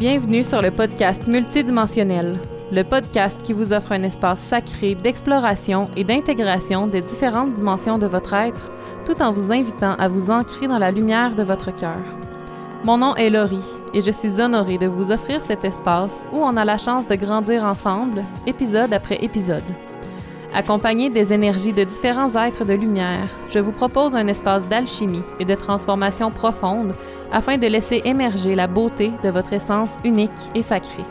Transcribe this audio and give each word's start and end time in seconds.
Bienvenue 0.00 0.44
sur 0.44 0.62
le 0.62 0.70
podcast 0.70 1.26
Multidimensionnel, 1.26 2.38
le 2.72 2.84
podcast 2.84 3.42
qui 3.42 3.52
vous 3.52 3.74
offre 3.74 3.92
un 3.92 4.02
espace 4.02 4.40
sacré 4.40 4.94
d'exploration 4.94 5.90
et 5.94 6.04
d'intégration 6.04 6.86
des 6.86 7.02
différentes 7.02 7.52
dimensions 7.52 7.98
de 7.98 8.06
votre 8.06 8.32
être, 8.32 8.70
tout 9.04 9.20
en 9.20 9.30
vous 9.30 9.52
invitant 9.52 9.92
à 9.96 10.08
vous 10.08 10.30
ancrer 10.30 10.68
dans 10.68 10.78
la 10.78 10.90
lumière 10.90 11.34
de 11.34 11.42
votre 11.42 11.76
cœur. 11.76 12.00
Mon 12.82 12.96
nom 12.96 13.14
est 13.16 13.28
Laurie 13.28 13.58
et 13.92 14.00
je 14.00 14.10
suis 14.10 14.40
honorée 14.40 14.78
de 14.78 14.86
vous 14.86 15.10
offrir 15.10 15.42
cet 15.42 15.66
espace 15.66 16.24
où 16.32 16.38
on 16.38 16.56
a 16.56 16.64
la 16.64 16.78
chance 16.78 17.06
de 17.06 17.16
grandir 17.16 17.62
ensemble, 17.62 18.24
épisode 18.46 18.94
après 18.94 19.22
épisode. 19.22 19.62
Accompagné 20.54 21.10
des 21.10 21.34
énergies 21.34 21.74
de 21.74 21.84
différents 21.84 22.34
êtres 22.42 22.64
de 22.64 22.72
lumière, 22.72 23.28
je 23.50 23.58
vous 23.58 23.72
propose 23.72 24.14
un 24.14 24.28
espace 24.28 24.66
d'alchimie 24.66 25.22
et 25.38 25.44
de 25.44 25.54
transformation 25.54 26.30
profonde 26.30 26.94
afin 27.32 27.58
de 27.58 27.66
laisser 27.66 28.02
émerger 28.04 28.54
la 28.54 28.66
beauté 28.66 29.12
de 29.22 29.28
votre 29.28 29.52
essence 29.52 29.96
unique 30.04 30.30
et 30.54 30.62
sacrée. 30.62 31.04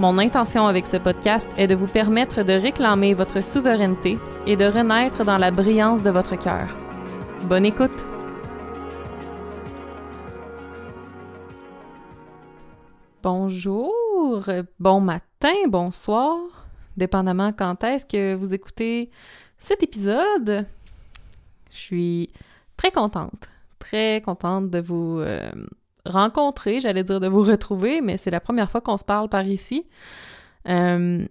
Mon 0.00 0.18
intention 0.18 0.66
avec 0.66 0.86
ce 0.86 0.96
podcast 0.96 1.48
est 1.56 1.68
de 1.68 1.74
vous 1.74 1.86
permettre 1.86 2.42
de 2.42 2.52
réclamer 2.52 3.14
votre 3.14 3.42
souveraineté 3.42 4.18
et 4.46 4.56
de 4.56 4.64
renaître 4.64 5.24
dans 5.24 5.38
la 5.38 5.50
brillance 5.50 6.02
de 6.02 6.10
votre 6.10 6.36
cœur. 6.36 6.68
Bonne 7.42 7.64
écoute! 7.64 7.90
Bonjour, 13.22 14.44
bon 14.78 15.00
matin, 15.00 15.54
bonsoir, 15.68 16.36
dépendamment 16.96 17.52
quand 17.52 17.82
est-ce 17.82 18.04
que 18.04 18.34
vous 18.34 18.52
écoutez 18.52 19.10
cet 19.58 19.82
épisode. 19.82 20.66
Je 21.70 21.76
suis 21.76 22.30
très 22.76 22.90
contente 22.90 23.48
très 23.84 24.22
contente 24.22 24.70
de 24.70 24.80
vous 24.80 25.18
euh, 25.20 25.50
rencontrer, 26.06 26.80
j'allais 26.80 27.04
dire 27.04 27.20
de 27.20 27.28
vous 27.28 27.42
retrouver, 27.42 28.00
mais 28.00 28.16
c'est 28.16 28.30
la 28.30 28.40
première 28.40 28.70
fois 28.70 28.80
qu'on 28.80 28.96
se 28.96 29.04
parle 29.04 29.28
par 29.28 29.46
ici. 29.46 29.86
Euh, 30.68 31.26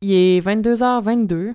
il 0.00 0.12
est 0.12 0.40
22h22. 0.40 1.54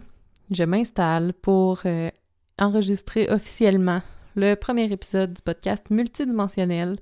Je 0.52 0.64
m'installe 0.64 1.34
pour 1.34 1.82
euh, 1.86 2.12
enregistrer 2.60 3.28
officiellement 3.32 4.02
le 4.36 4.54
premier 4.56 4.92
épisode 4.92 5.34
du 5.34 5.42
podcast 5.42 5.90
multidimensionnel, 5.90 6.98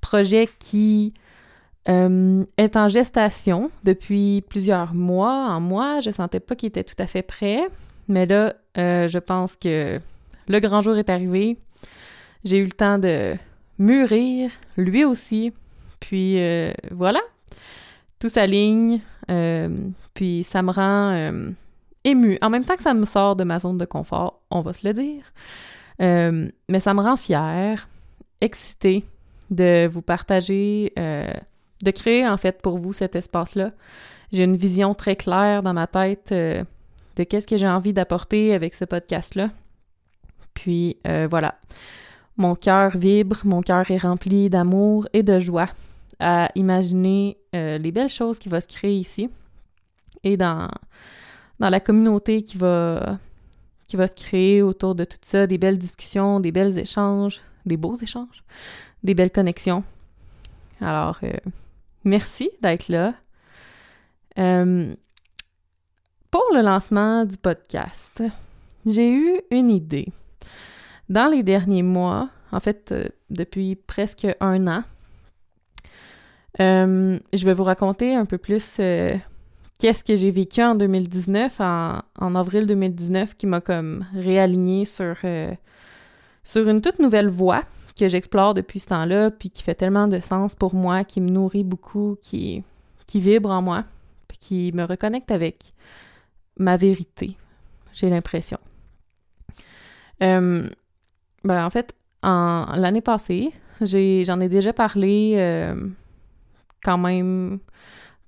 projet 0.00 0.48
qui 0.58 1.12
est 1.84 2.76
en 2.76 2.88
gestation 2.88 3.72
depuis 3.82 4.44
plusieurs 4.48 4.94
mois. 4.94 5.48
En 5.50 5.60
mois, 5.60 5.98
je 5.98 6.12
sentais 6.12 6.38
pas 6.38 6.54
qu'il 6.54 6.68
était 6.68 6.84
tout 6.84 6.94
à 7.00 7.08
fait 7.08 7.22
prêt, 7.22 7.66
mais 8.06 8.24
là, 8.24 8.54
je 8.76 9.18
pense 9.18 9.56
que 9.56 9.98
le 10.46 10.60
grand 10.60 10.80
jour 10.80 10.96
est 10.96 11.10
arrivé. 11.10 11.58
J'ai 12.44 12.58
eu 12.58 12.64
le 12.64 12.72
temps 12.72 12.98
de 12.98 13.36
mûrir, 13.78 14.50
lui 14.76 15.04
aussi. 15.04 15.52
Puis 16.00 16.40
euh, 16.40 16.72
voilà, 16.90 17.20
tout 18.18 18.28
s'aligne. 18.28 19.00
Euh, 19.30 19.68
puis 20.14 20.42
ça 20.42 20.62
me 20.62 20.70
rend 20.70 21.12
euh, 21.12 21.50
ému. 22.04 22.38
En 22.42 22.50
même 22.50 22.64
temps 22.64 22.76
que 22.76 22.82
ça 22.82 22.94
me 22.94 23.06
sort 23.06 23.36
de 23.36 23.44
ma 23.44 23.58
zone 23.58 23.78
de 23.78 23.84
confort, 23.84 24.40
on 24.50 24.60
va 24.60 24.72
se 24.72 24.86
le 24.86 24.92
dire. 24.92 25.32
mais 26.00 26.80
ça 26.80 26.94
me 26.94 27.00
rend 27.00 27.16
fière, 27.16 27.88
excitée 28.40 29.04
de 29.50 29.86
vous 29.86 30.02
partager, 30.02 30.92
de 30.96 31.90
créer 31.90 32.26
en 32.26 32.36
fait 32.36 32.60
pour 32.60 32.78
vous 32.78 32.92
cet 32.92 33.14
espace-là. 33.14 33.70
J'ai 34.32 34.44
une 34.44 34.56
vision 34.56 34.94
très 34.94 35.14
claire 35.14 35.62
dans 35.62 35.74
ma 35.74 35.86
tête 35.86 36.32
de 36.32 37.22
qu'est-ce 37.22 37.46
que 37.46 37.56
j'ai 37.56 37.68
envie 37.68 37.92
d'apporter 37.92 38.54
avec 38.54 38.74
ce 38.74 38.84
podcast-là. 38.84 39.50
Puis 40.54 40.96
voilà. 41.30 41.54
Mon 42.36 42.54
cœur 42.54 42.96
vibre, 42.96 43.40
mon 43.44 43.60
cœur 43.60 43.90
est 43.90 43.98
rempli 43.98 44.48
d'amour 44.48 45.06
et 45.12 45.22
de 45.22 45.38
joie 45.38 45.68
à 46.18 46.50
imaginer 46.54 47.36
euh, 47.54 47.78
les 47.78 47.92
belles 47.92 48.08
choses 48.08 48.38
qui 48.38 48.48
vont 48.48 48.60
se 48.60 48.68
créer 48.68 48.96
ici 48.96 49.28
et 50.24 50.36
dans, 50.36 50.68
la 51.58 51.80
communauté 51.80 52.42
qui 52.42 52.58
va, 52.58 53.18
qui 53.88 53.96
va 53.96 54.06
se 54.06 54.14
créer 54.14 54.62
autour 54.62 54.94
de 54.94 55.04
tout 55.04 55.18
ça, 55.22 55.46
des 55.46 55.58
belles 55.58 55.78
discussions, 55.78 56.40
des 56.40 56.52
belles 56.52 56.78
échanges, 56.78 57.40
des 57.66 57.76
beaux 57.76 57.96
échanges, 57.96 58.42
des 59.02 59.14
belles 59.14 59.30
connexions. 59.30 59.84
Alors, 60.80 61.18
euh, 61.22 61.32
merci 62.04 62.50
d'être 62.60 62.88
là. 62.88 63.14
Euh, 64.38 64.94
pour 66.30 66.44
le 66.54 66.62
lancement 66.62 67.24
du 67.24 67.36
podcast, 67.36 68.22
j'ai 68.86 69.12
eu 69.12 69.40
une 69.50 69.70
idée. 69.70 70.08
Dans 71.12 71.30
les 71.30 71.42
derniers 71.42 71.82
mois, 71.82 72.30
en 72.52 72.60
fait, 72.60 72.90
euh, 72.90 73.04
depuis 73.28 73.76
presque 73.76 74.26
un 74.40 74.66
an, 74.66 74.82
euh, 76.58 77.18
je 77.34 77.44
vais 77.44 77.52
vous 77.52 77.64
raconter 77.64 78.14
un 78.14 78.24
peu 78.24 78.38
plus 78.38 78.76
euh, 78.80 79.14
qu'est-ce 79.78 80.04
que 80.04 80.16
j'ai 80.16 80.30
vécu 80.30 80.62
en 80.62 80.74
2019, 80.74 81.60
en, 81.60 82.34
avril 82.34 82.64
2019, 82.64 83.36
qui 83.36 83.46
m'a 83.46 83.60
comme 83.60 84.06
réaligné 84.14 84.86
sur, 84.86 85.16
sur 86.44 86.66
une 86.66 86.80
toute 86.80 86.98
nouvelle 86.98 87.28
voie 87.28 87.64
que 87.94 88.08
j'explore 88.08 88.54
depuis 88.54 88.80
ce 88.80 88.86
temps-là, 88.86 89.30
puis 89.30 89.50
qui 89.50 89.62
fait 89.62 89.74
tellement 89.74 90.08
de 90.08 90.18
sens 90.18 90.54
pour 90.54 90.74
moi, 90.74 91.04
qui 91.04 91.20
me 91.20 91.28
nourrit 91.28 91.64
beaucoup, 91.64 92.16
qui, 92.22 92.64
qui 93.06 93.20
vibre 93.20 93.50
en 93.50 93.60
moi, 93.60 93.84
puis 94.28 94.38
qui 94.38 94.72
me 94.72 94.84
reconnecte 94.84 95.30
avec 95.30 95.72
ma 96.56 96.78
vérité, 96.78 97.36
j'ai 97.92 98.08
l'impression. 98.08 98.56
Ben, 101.44 101.64
en 101.64 101.70
fait, 101.70 101.94
en 102.22 102.66
l'année 102.76 103.00
passée, 103.00 103.52
j'en 103.80 104.40
ai, 104.40 104.48
déjà 104.48 104.72
parlé 104.72 105.34
euh, 105.36 105.74
quand 106.82 106.98
même 106.98 107.58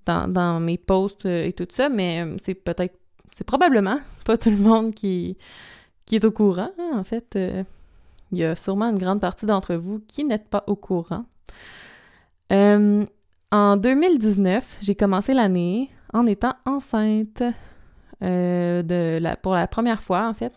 dans, 0.06 0.60
mes 0.60 0.78
posts 0.78 1.24
et 1.26 1.52
tout 1.52 1.68
ça, 1.70 1.88
mais 1.88 2.24
euh, 2.24 2.36
c'est 2.38 2.54
peut-être, 2.54 2.96
c'est 3.32 3.44
probablement 3.44 3.98
pas 4.24 4.36
tout 4.36 4.50
le 4.50 4.56
monde 4.56 4.94
qui, 4.94 5.36
qui 6.06 6.16
est 6.16 6.24
au 6.24 6.32
courant. 6.32 6.70
Hein, 6.78 6.90
en 6.94 7.04
fait, 7.04 7.36
euh, 7.36 7.62
il 8.32 8.38
y 8.38 8.44
a 8.44 8.56
sûrement 8.56 8.90
une 8.90 8.98
grande 8.98 9.20
partie 9.20 9.46
d'entre 9.46 9.74
vous 9.74 10.00
qui 10.08 10.24
n'êtes 10.24 10.48
pas 10.48 10.64
au 10.66 10.76
courant. 10.76 11.24
en 12.50 13.76
2019, 13.76 14.78
j'ai 14.80 14.94
commencé 14.96 15.34
l'année 15.34 15.90
en 16.12 16.26
étant 16.26 16.54
enceinte 16.66 17.42
de 18.20 19.18
la, 19.20 19.36
pour 19.36 19.54
la 19.54 19.68
première 19.68 20.02
fois, 20.02 20.28
en 20.28 20.34
fait. 20.34 20.52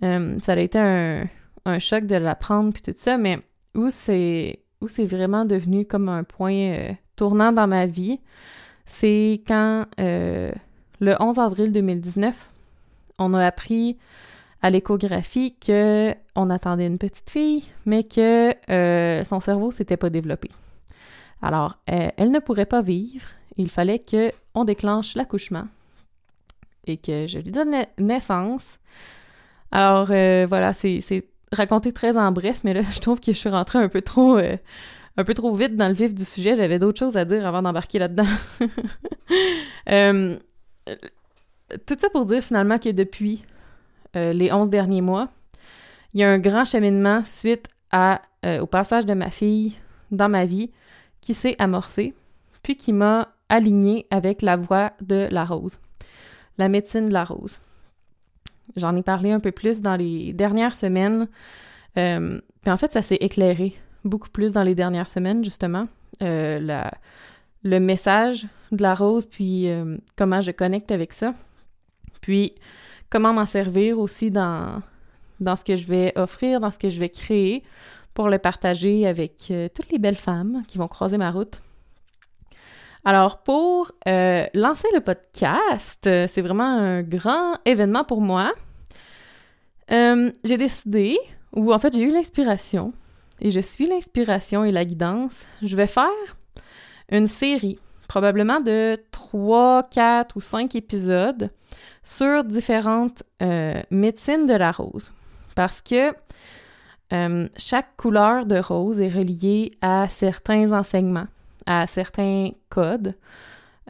ça 0.00 0.52
a 0.52 0.56
été 0.58 0.78
un, 0.78 1.26
un 1.66 1.78
choc 1.78 2.06
de 2.06 2.14
l'apprendre 2.14 2.72
puis 2.72 2.82
tout 2.82 2.94
ça, 2.96 3.18
mais 3.18 3.40
où 3.74 3.90
c'est 3.90 4.60
où 4.80 4.88
c'est 4.88 5.04
vraiment 5.04 5.44
devenu 5.44 5.84
comme 5.84 6.08
un 6.08 6.24
point 6.24 6.54
euh, 6.54 6.92
tournant 7.16 7.52
dans 7.52 7.66
ma 7.66 7.86
vie, 7.86 8.20
c'est 8.84 9.42
quand 9.46 9.86
euh, 10.00 10.52
le 11.00 11.16
11 11.18 11.38
avril 11.38 11.72
2019, 11.72 12.52
on 13.18 13.34
a 13.34 13.44
appris 13.44 13.96
à 14.62 14.70
l'échographie 14.70 15.54
que 15.54 16.14
on 16.34 16.50
attendait 16.50 16.86
une 16.86 16.98
petite 16.98 17.30
fille, 17.30 17.64
mais 17.84 18.04
que 18.04 18.54
euh, 18.70 19.24
son 19.24 19.40
cerveau 19.40 19.70
s'était 19.70 19.96
pas 19.96 20.10
développé. 20.10 20.50
Alors, 21.42 21.78
elle 21.86 22.30
ne 22.30 22.38
pourrait 22.38 22.66
pas 22.66 22.82
vivre. 22.82 23.28
Il 23.56 23.70
fallait 23.70 23.98
que 23.98 24.30
on 24.54 24.64
déclenche 24.64 25.14
l'accouchement 25.14 25.66
et 26.86 26.96
que 26.96 27.26
je 27.26 27.38
lui 27.38 27.50
donne 27.50 27.74
naissance. 27.98 28.78
Alors 29.70 30.06
voilà, 30.06 30.72
c'est 30.72 31.00
raconter 31.52 31.92
très 31.92 32.16
en 32.16 32.32
bref, 32.32 32.60
mais 32.64 32.74
là, 32.74 32.82
je 32.90 33.00
trouve 33.00 33.20
que 33.20 33.32
je 33.32 33.38
suis 33.38 33.48
rentrée 33.48 33.78
un 33.78 33.88
peu 33.88 34.02
trop, 34.02 34.38
euh, 34.38 34.56
un 35.16 35.24
peu 35.24 35.34
trop 35.34 35.54
vite 35.54 35.76
dans 35.76 35.88
le 35.88 35.94
vif 35.94 36.14
du 36.14 36.24
sujet. 36.24 36.54
J'avais 36.54 36.78
d'autres 36.78 36.98
choses 36.98 37.16
à 37.16 37.24
dire 37.24 37.46
avant 37.46 37.62
d'embarquer 37.62 37.98
là-dedans. 37.98 38.26
Euh, 39.88 40.36
tout 41.86 41.94
ça 41.96 42.10
pour 42.10 42.26
dire 42.26 42.42
finalement 42.42 42.78
que 42.78 42.88
depuis 42.88 43.44
euh, 44.16 44.32
les 44.32 44.52
11 44.52 44.68
derniers 44.68 45.00
mois, 45.00 45.28
il 46.12 46.20
y 46.20 46.24
a 46.24 46.30
un 46.30 46.38
grand 46.40 46.64
cheminement 46.64 47.22
suite 47.24 47.68
à, 47.92 48.20
au 48.60 48.66
passage 48.66 49.06
de 49.06 49.14
ma 49.14 49.30
fille 49.30 49.74
dans 50.10 50.28
ma 50.28 50.44
vie 50.44 50.72
qui 51.20 51.34
s'est 51.34 51.54
amorcé, 51.60 52.14
puis 52.64 52.76
qui 52.76 52.92
m'a 52.92 53.28
aligné 53.48 54.06
avec 54.10 54.42
la 54.42 54.56
voie 54.56 54.92
de 55.00 55.28
la 55.30 55.44
rose, 55.44 55.78
la 56.58 56.68
médecine 56.68 57.08
de 57.08 57.12
la 57.12 57.24
rose. 57.24 57.58
J'en 58.74 58.96
ai 58.96 59.02
parlé 59.02 59.30
un 59.30 59.40
peu 59.40 59.52
plus 59.52 59.80
dans 59.80 59.96
les 59.96 60.32
dernières 60.32 60.74
semaines. 60.74 61.28
Euh, 61.96 62.40
puis 62.62 62.70
en 62.70 62.76
fait, 62.76 62.92
ça 62.92 63.02
s'est 63.02 63.18
éclairé 63.20 63.74
beaucoup 64.04 64.28
plus 64.28 64.52
dans 64.52 64.62
les 64.62 64.74
dernières 64.74 65.08
semaines, 65.08 65.44
justement. 65.44 65.88
Euh, 66.22 66.84
le 67.62 67.80
message 67.80 68.46
de 68.72 68.82
la 68.82 68.94
rose, 68.94 69.26
puis 69.26 69.68
euh, 69.68 69.96
comment 70.16 70.40
je 70.40 70.50
connecte 70.50 70.90
avec 70.90 71.12
ça. 71.12 71.34
Puis 72.20 72.54
comment 73.10 73.32
m'en 73.32 73.46
servir 73.46 73.98
aussi 73.98 74.30
dans, 74.30 74.82
dans 75.40 75.56
ce 75.56 75.64
que 75.64 75.76
je 75.76 75.86
vais 75.86 76.12
offrir, 76.16 76.60
dans 76.60 76.70
ce 76.70 76.78
que 76.78 76.88
je 76.88 76.98
vais 76.98 77.08
créer 77.08 77.62
pour 78.14 78.28
le 78.28 78.38
partager 78.38 79.06
avec 79.06 79.52
toutes 79.74 79.90
les 79.92 79.98
belles 79.98 80.16
femmes 80.16 80.62
qui 80.66 80.78
vont 80.78 80.88
croiser 80.88 81.18
ma 81.18 81.30
route. 81.30 81.60
Alors, 83.06 83.38
pour 83.38 83.92
lancer 84.04 84.88
le 84.92 84.98
podcast, 85.00 86.00
c'est 86.02 86.40
vraiment 86.42 86.64
un 86.64 87.02
grand 87.02 87.54
événement 87.64 88.02
pour 88.02 88.20
moi. 88.20 88.52
Euh, 89.92 90.32
j'ai 90.44 90.56
décidé, 90.56 91.16
ou 91.54 91.72
en 91.72 91.78
fait 91.78 91.94
j'ai 91.94 92.02
eu 92.02 92.10
l'inspiration, 92.10 92.92
et 93.40 93.50
je 93.50 93.60
suis 93.60 93.86
l'inspiration 93.86 94.64
et 94.64 94.72
la 94.72 94.84
guidance, 94.84 95.44
je 95.62 95.76
vais 95.76 95.86
faire 95.86 96.36
une 97.10 97.26
série, 97.26 97.78
probablement 98.08 98.60
de 98.60 98.98
3, 99.12 99.84
4 99.84 100.36
ou 100.36 100.40
5 100.40 100.74
épisodes 100.74 101.50
sur 102.02 102.42
différentes 102.42 103.22
euh, 103.42 103.80
médecines 103.90 104.46
de 104.46 104.54
la 104.54 104.72
rose. 104.72 105.12
Parce 105.54 105.80
que 105.82 106.12
euh, 107.12 107.48
chaque 107.56 107.96
couleur 107.96 108.46
de 108.46 108.58
rose 108.58 109.00
est 109.00 109.08
reliée 109.08 109.78
à 109.80 110.08
certains 110.08 110.72
enseignements, 110.72 111.28
à 111.66 111.86
certains 111.86 112.50
codes. 112.68 113.14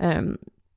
Euh, 0.03 0.35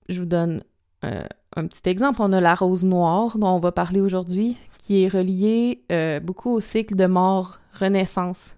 je 0.08 0.20
vous 0.20 0.26
donne 0.26 0.64
un 1.02 1.68
petit 1.68 1.90
exemple. 1.90 2.22
On 2.22 2.34
a 2.34 2.42
la 2.42 2.56
rose 2.56 2.84
noire 2.84 3.38
dont 3.38 3.48
on 3.48 3.60
va 3.60 3.72
parler 3.72 4.02
aujourd'hui, 4.02 4.58
qui 4.78 5.04
est 5.04 5.08
reliée 5.08 5.82
beaucoup 6.22 6.52
au 6.52 6.60
cycle 6.60 6.96
de 6.96 7.06
mort-renaissance, 7.06 8.54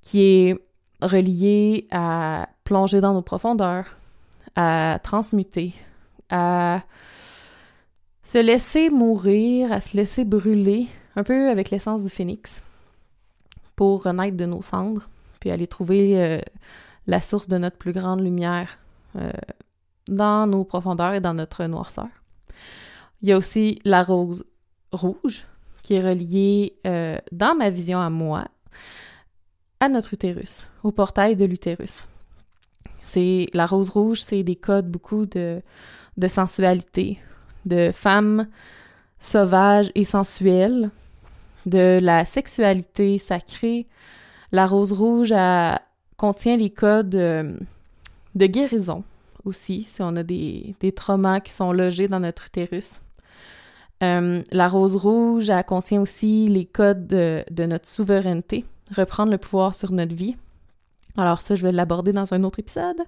qui 0.00 0.22
est 0.22 0.56
relié 1.02 1.86
à 1.90 2.48
plonger 2.64 3.00
dans 3.00 3.12
nos 3.12 3.22
profondeurs, 3.22 3.96
à 4.56 4.98
transmuter, 5.02 5.74
à 6.30 6.82
se 8.22 8.38
laisser 8.38 8.90
mourir, 8.90 9.72
à 9.72 9.80
se 9.80 9.96
laisser 9.96 10.24
brûler, 10.24 10.86
un 11.16 11.24
peu 11.24 11.50
avec 11.50 11.70
l'essence 11.70 12.02
du 12.04 12.10
phénix, 12.10 12.62
pour 13.74 14.04
renaître 14.04 14.36
de 14.36 14.46
nos 14.46 14.62
cendres, 14.62 15.08
puis 15.40 15.50
aller 15.50 15.66
trouver 15.66 16.22
euh, 16.22 16.40
la 17.10 17.20
source 17.20 17.48
de 17.48 17.58
notre 17.58 17.76
plus 17.76 17.92
grande 17.92 18.20
lumière 18.20 18.78
euh, 19.16 19.32
dans 20.06 20.46
nos 20.46 20.64
profondeurs 20.64 21.12
et 21.12 21.20
dans 21.20 21.34
notre 21.34 21.64
noirceur. 21.64 22.08
Il 23.20 23.28
y 23.28 23.32
a 23.32 23.36
aussi 23.36 23.80
la 23.84 24.04
rose 24.04 24.44
rouge, 24.92 25.44
qui 25.82 25.94
est 25.94 26.08
reliée 26.08 26.78
euh, 26.86 27.18
dans 27.32 27.56
ma 27.56 27.68
vision 27.68 28.00
à 28.00 28.10
moi 28.10 28.46
à 29.80 29.88
notre 29.88 30.14
utérus, 30.14 30.68
au 30.84 30.92
portail 30.92 31.34
de 31.34 31.44
l'utérus. 31.44 32.06
C'est 33.02 33.48
la 33.54 33.66
rose 33.66 33.88
rouge, 33.88 34.22
c'est 34.22 34.44
des 34.44 34.56
codes 34.56 34.88
beaucoup 34.88 35.26
de, 35.26 35.62
sensualité, 36.28 37.18
de 37.64 37.90
femmes 37.92 38.46
sauvages 39.18 39.90
et 39.96 40.04
sensuelles, 40.04 40.90
de 41.66 41.98
la 42.00 42.24
sexualité 42.24 43.18
sacrée. 43.18 43.88
La 44.52 44.66
rose 44.66 44.92
rouge 44.92 45.32
contient 46.20 46.58
les 46.58 46.68
codes 46.68 47.14
euh, 47.14 47.54
de, 48.34 48.44
guérison 48.44 49.04
aussi, 49.46 49.84
si 49.84 50.02
on 50.02 50.16
a 50.16 50.22
des, 50.22 50.74
des, 50.80 50.92
traumas 50.92 51.40
qui 51.40 51.50
sont 51.50 51.72
logés 51.72 52.08
dans 52.08 52.20
notre 52.20 52.44
utérus. 52.44 52.90
Euh, 54.02 54.42
la 54.52 54.68
rose 54.68 54.96
rouge, 54.96 55.48
elle 55.48 55.64
contient 55.64 56.02
aussi 56.02 56.46
les 56.46 56.66
codes 56.66 57.06
de, 57.06 57.42
de 57.50 57.64
notre 57.64 57.88
souveraineté, 57.88 58.66
reprendre 58.94 59.32
le 59.32 59.38
pouvoir 59.38 59.74
sur 59.74 59.92
notre 59.92 60.14
vie. 60.14 60.36
Alors 61.16 61.40
ça, 61.40 61.54
je 61.54 61.62
vais 61.62 61.72
l'aborder 61.72 62.12
dans 62.12 62.34
un 62.34 62.44
autre 62.44 62.58
épisode. 62.58 63.00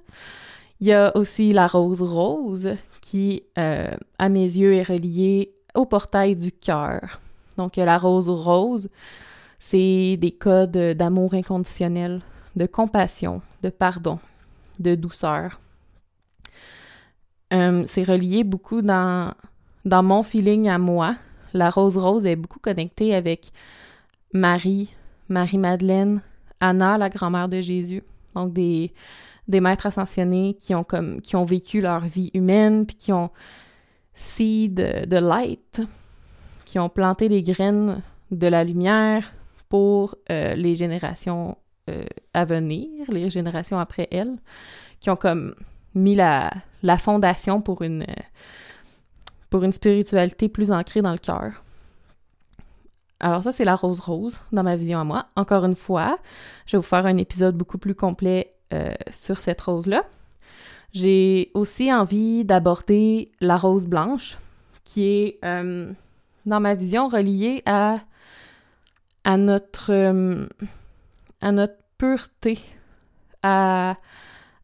Il 0.80 0.86
y 0.86 0.94
a 0.94 1.14
aussi 1.14 1.52
la 1.52 1.66
rose 1.66 2.00
rose 2.00 2.70
qui, 3.02 3.42
euh, 3.58 3.94
à 4.18 4.30
mes 4.30 4.40
yeux, 4.40 4.72
est 4.72 4.84
reliée 4.84 5.52
au 5.74 5.84
portail 5.84 6.34
du 6.34 6.50
cœur. 6.50 7.20
Donc 7.58 7.76
la 7.76 7.98
rose 7.98 8.30
rose, 8.30 8.88
c'est 9.58 10.16
des 10.16 10.32
codes 10.32 10.78
d'amour 10.96 11.34
inconditionnel, 11.34 12.22
de 12.56 12.66
compassion, 12.66 13.42
de 13.62 13.70
pardon, 13.70 14.18
de 14.78 14.94
douceur. 14.94 15.60
Euh, 17.52 17.84
c'est 17.86 18.04
relié 18.04 18.44
beaucoup 18.44 18.82
dans, 18.82 19.34
dans 19.84 20.02
mon 20.02 20.22
feeling 20.22 20.68
à 20.68 20.78
moi. 20.78 21.16
La 21.52 21.70
rose 21.70 21.98
rose 21.98 22.24
est 22.24 22.36
beaucoup 22.36 22.60
connectée 22.60 23.14
avec 23.14 23.52
Marie, 24.32 24.88
Marie-Madeleine, 25.28 26.22
Anna, 26.60 26.96
la 26.96 27.10
grand-mère 27.10 27.48
de 27.48 27.60
Jésus. 27.60 28.02
Donc 28.34 28.52
des, 28.52 28.92
des 29.48 29.60
maîtres 29.60 29.86
ascensionnés 29.86 30.56
qui 30.58 30.74
ont, 30.74 31.44
vécu 31.44 31.80
leur 31.80 32.00
vie 32.00 32.30
humaine, 32.32 32.86
puis 32.86 32.96
qui 32.96 33.12
ont 33.12 33.30
seed 34.14 34.74
de 34.74 35.16
light, 35.16 35.82
qui 36.64 36.78
ont 36.78 36.88
planté 36.88 37.28
les 37.28 37.42
graines 37.42 38.00
de 38.30 38.46
la 38.46 38.64
lumière 38.64 39.32
pour 39.68 40.16
euh, 40.30 40.54
les 40.54 40.74
générations 40.74 41.56
euh, 41.90 42.04
à 42.34 42.44
venir, 42.44 42.88
les 43.10 43.30
générations 43.30 43.78
après 43.78 44.08
elles, 44.10 44.36
qui 45.00 45.10
ont 45.10 45.16
comme 45.16 45.54
mis 45.94 46.14
la, 46.14 46.50
fondation 46.98 47.60
pour 47.60 47.82
une, 47.82 48.06
pour 49.50 49.64
une 49.64 49.72
spiritualité 49.72 50.48
plus 50.48 50.70
ancrée 50.70 51.02
dans 51.02 51.12
le 51.12 51.18
cœur. 51.18 51.62
Alors 53.22 53.42
ça, 53.42 53.52
c'est 53.52 53.64
la 53.64 53.76
rose 53.76 54.00
rose 54.00 54.40
dans 54.50 54.64
ma 54.64 54.74
vision 54.74 54.98
à 54.98 55.04
moi. 55.04 55.26
Encore 55.36 55.64
une 55.64 55.76
fois, 55.76 56.18
je 56.66 56.76
vais 56.76 56.78
vous 56.78 56.86
faire 56.86 57.06
un 57.06 57.16
épisode 57.16 57.56
beaucoup 57.56 57.78
plus 57.78 57.94
complet 57.94 58.52
euh, 58.72 58.92
sur 59.12 59.38
cette 59.38 59.60
rose-là. 59.60 60.04
J'ai 60.92 61.50
aussi 61.54 61.92
envie 61.92 62.44
d'aborder 62.44 63.30
la 63.40 63.56
rose 63.56 63.86
blanche, 63.86 64.38
qui 64.84 65.04
est, 65.04 65.38
euh, 65.44 65.92
dans 66.46 66.60
ma 66.60 66.74
vision, 66.74 67.06
reliée 67.08 67.62
à, 67.64 68.00
à, 69.24 69.36
notre, 69.36 69.92
euh, 69.92 70.46
à 71.42 71.52
notre 71.52 71.76
pureté, 71.98 72.58
à, 73.42 73.96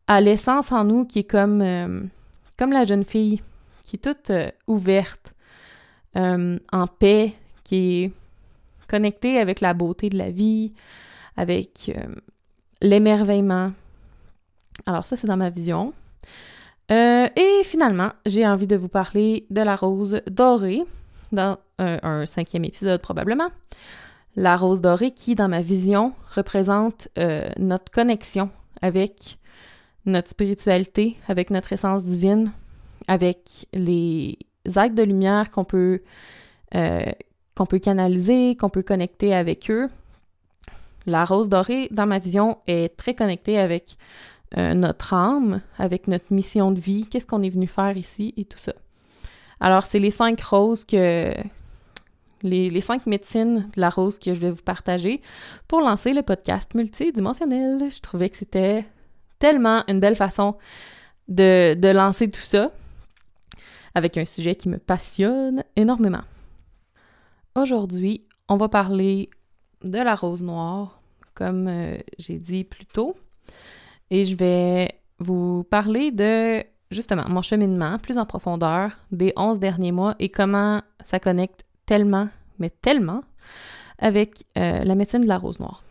à 0.06 0.20
l'essence 0.20 0.72
en 0.72 0.84
nous 0.84 1.04
qui 1.04 1.20
est 1.20 1.30
comme, 1.30 2.08
comme 2.56 2.72
la 2.72 2.86
jeune 2.86 3.04
fille, 3.04 3.42
qui 3.84 3.96
est 3.96 3.98
toute 3.98 4.32
ouverte, 4.66 5.34
en 6.14 6.86
paix, 6.98 7.34
qui 7.64 8.04
est 8.04 8.12
connecter 8.88 9.38
avec 9.38 9.60
la 9.60 9.74
beauté 9.74 10.08
de 10.08 10.18
la 10.18 10.30
vie, 10.30 10.72
avec 11.36 11.92
euh, 11.94 12.14
l'émerveillement. 12.80 13.72
Alors 14.86 15.06
ça, 15.06 15.16
c'est 15.16 15.26
dans 15.26 15.36
ma 15.36 15.50
vision. 15.50 15.92
Euh, 16.90 17.28
et 17.36 17.64
finalement, 17.64 18.10
j'ai 18.26 18.46
envie 18.46 18.66
de 18.66 18.76
vous 18.76 18.88
parler 18.88 19.46
de 19.50 19.60
la 19.60 19.76
rose 19.76 20.22
dorée, 20.26 20.82
dans 21.30 21.58
un 21.78 22.24
cinquième 22.24 22.64
épisode 22.64 23.02
probablement. 23.02 23.50
La 24.38 24.56
rose 24.56 24.80
dorée 24.80 25.10
qui, 25.10 25.34
dans 25.34 25.48
ma 25.48 25.60
vision, 25.60 26.12
représente 26.32 27.08
euh, 27.18 27.48
notre 27.58 27.90
connexion 27.90 28.50
avec 28.80 29.36
notre 30.06 30.30
spiritualité, 30.30 31.16
avec 31.26 31.50
notre 31.50 31.72
essence 31.72 32.04
divine, 32.04 32.52
avec 33.08 33.66
les 33.72 34.38
actes 34.76 34.94
de 34.94 35.02
lumière 35.02 35.50
qu'on 35.50 35.64
peut 35.64 36.02
qu'on 36.70 37.66
peut 37.66 37.78
canaliser, 37.78 38.54
qu'on 38.56 38.68
peut 38.68 38.82
connecter 38.82 39.34
avec 39.34 39.70
eux. 39.70 39.88
La 41.06 41.24
rose 41.24 41.48
dorée, 41.48 41.88
dans 41.90 42.06
ma 42.06 42.20
vision, 42.20 42.58
est 42.68 42.96
très 42.96 43.14
connectée 43.14 43.58
avec 43.58 43.96
euh, 44.56 44.74
notre 44.74 45.14
âme, 45.14 45.62
avec 45.78 46.06
notre 46.06 46.32
mission 46.32 46.70
de 46.70 46.78
vie, 46.78 47.08
qu'est-ce 47.08 47.26
qu'on 47.26 47.42
est 47.42 47.50
venu 47.50 47.66
faire 47.66 47.96
ici 47.96 48.34
et 48.36 48.44
tout 48.44 48.58
ça. 48.58 48.74
Alors, 49.58 49.86
c'est 49.86 49.98
les 49.98 50.12
cinq 50.12 50.40
roses 50.42 50.84
que. 50.84 51.34
Les, 52.42 52.80
cinq 52.80 53.06
médecines 53.06 53.68
de 53.74 53.80
la 53.80 53.90
rose 53.90 54.18
que 54.18 54.34
je 54.34 54.40
vais 54.40 54.50
vous 54.50 54.62
partager 54.62 55.20
pour 55.66 55.80
lancer 55.80 56.12
le 56.12 56.22
podcast 56.22 56.74
multidimensionnel. 56.74 57.90
Je 57.90 58.00
trouvais 58.00 58.28
que 58.28 58.36
c'était 58.36 58.84
tellement 59.38 59.82
une 59.88 60.00
belle 60.00 60.16
façon 60.16 60.56
de, 61.28 61.92
lancer 61.92 62.30
tout 62.30 62.40
ça 62.40 62.70
avec 63.94 64.16
un 64.16 64.24
sujet 64.24 64.54
qui 64.54 64.68
me 64.68 64.78
passionne 64.78 65.64
énormément. 65.76 66.22
Aujourd'hui, 67.56 68.24
on 68.48 68.56
va 68.56 68.68
parler 68.68 69.30
de 69.82 69.98
la 69.98 70.14
rose 70.14 70.42
noire, 70.42 71.00
comme 71.34 71.68
euh, 71.68 71.98
j'ai 72.18 72.38
dit 72.38 72.64
plus 72.64 72.86
tôt. 72.86 73.16
Et 74.10 74.24
je 74.24 74.36
vais 74.36 75.00
vous 75.18 75.64
parler 75.64 76.10
de 76.10 76.62
justement 76.90 77.24
mon 77.28 77.42
cheminement 77.42 77.98
plus 77.98 78.18
en 78.18 78.24
profondeur 78.24 78.98
des 79.10 79.32
11 79.36 79.58
derniers 79.58 79.92
mois 79.92 80.14
et 80.18 80.30
comment 80.30 80.82
ça 81.02 81.20
connecte 81.20 81.64
tellement, 81.88 82.28
mais 82.58 82.68
tellement, 82.68 83.24
avec 83.98 84.44
euh, 84.58 84.84
la 84.84 84.94
médecine 84.94 85.22
de 85.22 85.26
la 85.26 85.38
rose 85.38 85.58
noire. 85.58 85.82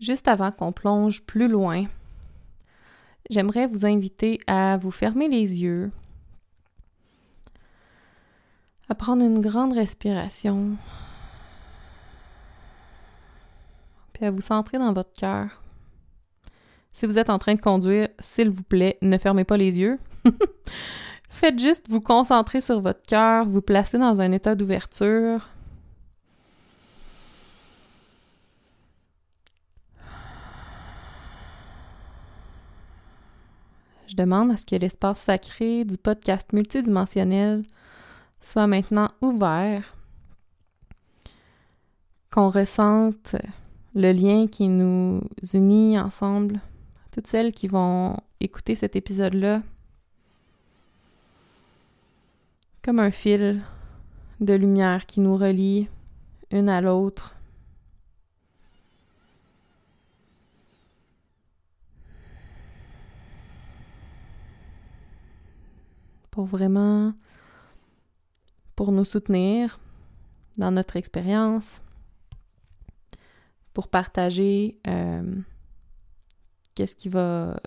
Juste 0.00 0.26
avant 0.26 0.50
qu'on 0.50 0.72
plonge 0.72 1.22
plus 1.22 1.46
loin, 1.46 1.84
j'aimerais 3.30 3.68
vous 3.68 3.86
inviter 3.86 4.40
à 4.48 4.76
vous 4.76 4.90
fermer 4.90 5.28
les 5.28 5.62
yeux 5.62 5.92
à 8.88 8.94
prendre 8.94 9.24
une 9.24 9.40
grande 9.40 9.72
respiration, 9.72 10.76
puis 14.12 14.24
à 14.24 14.30
vous 14.30 14.40
centrer 14.40 14.78
dans 14.78 14.92
votre 14.92 15.12
cœur. 15.12 15.62
Si 16.92 17.06
vous 17.06 17.18
êtes 17.18 17.30
en 17.30 17.38
train 17.38 17.54
de 17.54 17.60
conduire, 17.60 18.08
s'il 18.18 18.50
vous 18.50 18.62
plaît, 18.62 18.98
ne 19.02 19.18
fermez 19.18 19.44
pas 19.44 19.56
les 19.56 19.78
yeux. 19.78 19.98
Faites 21.36 21.58
juste 21.58 21.84
vous 21.90 22.00
concentrer 22.00 22.62
sur 22.62 22.80
votre 22.80 23.02
cœur, 23.02 23.44
vous 23.46 23.60
placer 23.60 23.98
dans 23.98 24.22
un 24.22 24.32
état 24.32 24.54
d'ouverture. 24.54 25.46
Je 34.06 34.16
demande 34.16 34.50
à 34.50 34.56
ce 34.56 34.64
que 34.64 34.76
l'espace 34.76 35.20
sacré 35.20 35.84
du 35.84 35.98
podcast 35.98 36.54
multidimensionnel 36.54 37.64
soit 38.40 38.66
maintenant 38.66 39.10
ouvert, 39.20 39.94
qu'on 42.30 42.48
ressente 42.48 43.36
le 43.94 44.10
lien 44.12 44.46
qui 44.46 44.68
nous 44.68 45.20
unit 45.52 45.98
ensemble, 45.98 46.60
toutes 47.12 47.26
celles 47.26 47.52
qui 47.52 47.68
vont 47.68 48.16
écouter 48.40 48.74
cet 48.74 48.96
épisode-là 48.96 49.60
comme 52.86 53.00
un 53.00 53.10
fil 53.10 53.62
de 54.38 54.54
lumière 54.54 55.06
qui 55.06 55.18
nous 55.18 55.36
relie 55.36 55.88
une 56.52 56.68
à 56.68 56.80
l'autre. 56.80 57.34
Pour 66.30 66.44
vraiment, 66.44 67.12
pour 68.76 68.92
nous 68.92 69.04
soutenir 69.04 69.80
dans 70.56 70.70
notre 70.70 70.94
expérience, 70.94 71.80
pour 73.74 73.88
partager 73.88 74.78
euh, 74.86 75.34
qu'est-ce 76.76 76.94
qui 76.94 77.08
va 77.08 77.58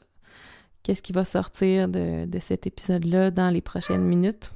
qui 0.82 1.12
va 1.12 1.24
sortir 1.24 1.88
de, 1.88 2.26
de 2.26 2.40
cet 2.40 2.66
épisode-là 2.66 3.30
dans 3.30 3.52
les 3.52 3.62
prochaines 3.62 4.02
minutes. 4.02 4.52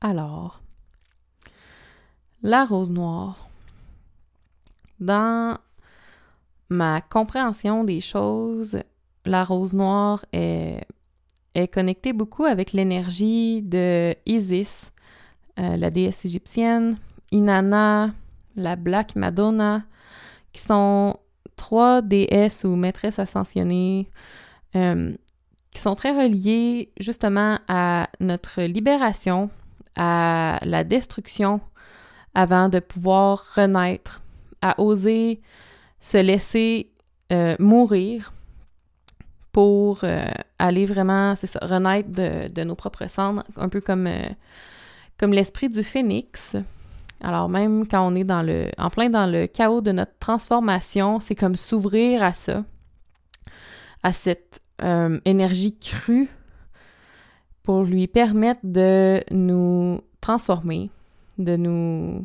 Alors, 0.00 0.60
la 2.42 2.64
rose 2.64 2.92
noire. 2.92 3.48
Dans 5.00 5.58
ma 6.68 7.00
compréhension 7.00 7.84
des 7.84 8.00
choses, 8.00 8.82
la 9.24 9.44
rose 9.44 9.72
noire 9.72 10.24
est, 10.32 10.86
connectée 11.72 12.12
beaucoup 12.12 12.44
avec 12.44 12.72
l'énergie 12.72 13.62
de 13.62 14.14
Isis, 14.26 14.92
euh, 15.58 15.76
la 15.76 15.90
déesse 15.90 16.24
égyptienne, 16.24 16.96
Inanna, 17.32 18.12
la 18.56 18.76
Black 18.76 19.16
Madonna, 19.16 19.84
qui 20.52 20.60
sont 20.60 21.16
trois 21.56 22.02
déesses 22.02 22.64
ou 22.64 22.76
maîtresses 22.76 23.18
ascensionnées 23.18 24.10
euh, 24.74 25.14
qui 25.70 25.80
sont 25.80 25.94
très 25.94 26.12
reliées 26.12 26.92
justement 27.00 27.58
à 27.68 28.08
notre 28.20 28.62
libération, 28.62 29.50
à 29.96 30.58
la 30.62 30.84
destruction 30.84 31.60
avant 32.34 32.68
de 32.68 32.80
pouvoir 32.80 33.42
renaître, 33.54 34.22
à 34.60 34.80
oser 34.80 35.40
se 36.00 36.18
laisser 36.18 36.90
euh, 37.32 37.56
mourir 37.58 38.32
pour 39.52 40.00
euh, 40.04 40.26
aller 40.58 40.84
vraiment, 40.84 41.34
c'est 41.34 41.46
ça, 41.46 41.58
renaître 41.62 42.10
de, 42.10 42.62
nos 42.62 42.74
propres 42.74 43.08
cendres, 43.08 43.42
un 43.56 43.68
peu 43.68 43.80
comme, 43.80 44.06
euh, 44.06 44.28
comme 45.18 45.32
l'esprit 45.32 45.68
du 45.68 45.82
phénix. 45.82 46.56
Alors 47.22 47.48
même 47.48 47.88
quand 47.88 48.06
on 48.06 48.14
est 48.14 48.24
dans 48.24 48.42
le, 48.42 48.70
en 48.76 48.90
plein 48.90 49.08
dans 49.08 49.26
le 49.26 49.46
chaos 49.46 49.80
de 49.80 49.92
notre 49.92 50.16
transformation, 50.20 51.18
c'est 51.18 51.34
comme 51.34 51.56
s'ouvrir 51.56 52.22
à 52.22 52.32
ça, 52.32 52.64
à 54.02 54.12
cette 54.12 54.60
énergie 55.24 55.78
crue 55.78 56.28
pour 57.66 57.82
lui 57.82 58.06
permettre 58.06 58.60
de 58.62 59.22
nous 59.32 60.00
transformer, 60.20 60.88
de 61.36 61.56
nous... 61.56 62.24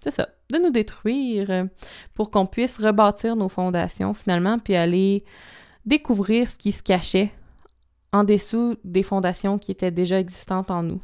C'est 0.00 0.10
ça, 0.10 0.28
de 0.50 0.58
nous 0.58 0.70
détruire 0.70 1.68
pour 2.14 2.32
qu'on 2.32 2.46
puisse 2.46 2.76
rebâtir 2.78 3.36
nos 3.36 3.48
fondations 3.48 4.14
finalement, 4.14 4.58
puis 4.58 4.74
aller 4.74 5.22
découvrir 5.86 6.50
ce 6.50 6.58
qui 6.58 6.72
se 6.72 6.82
cachait 6.82 7.30
en 8.12 8.24
dessous 8.24 8.76
des 8.82 9.04
fondations 9.04 9.58
qui 9.58 9.70
étaient 9.70 9.92
déjà 9.92 10.18
existantes 10.18 10.72
en 10.72 10.82
nous. 10.82 11.00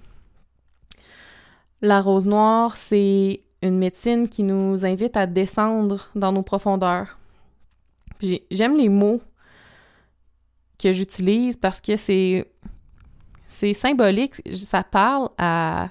La 1.81 2.01
rose 2.01 2.27
noire, 2.27 2.77
c'est 2.77 3.43
une 3.63 3.79
médecine 3.79 4.29
qui 4.29 4.43
nous 4.43 4.85
invite 4.85 5.17
à 5.17 5.27
descendre 5.27 6.09
dans 6.17 6.33
nos 6.33 6.43
profondeurs. 6.43 7.19
J'aime 8.51 8.77
les 8.77 8.89
mots 8.89 9.21
que 10.77 10.93
j'utilise 10.93 11.55
parce 11.57 11.81
que 11.81 11.97
c'est 11.97 12.51
c'est 13.47 13.73
symbolique, 13.73 14.35
ça 14.55 14.83
parle 14.83 15.31
à 15.39 15.91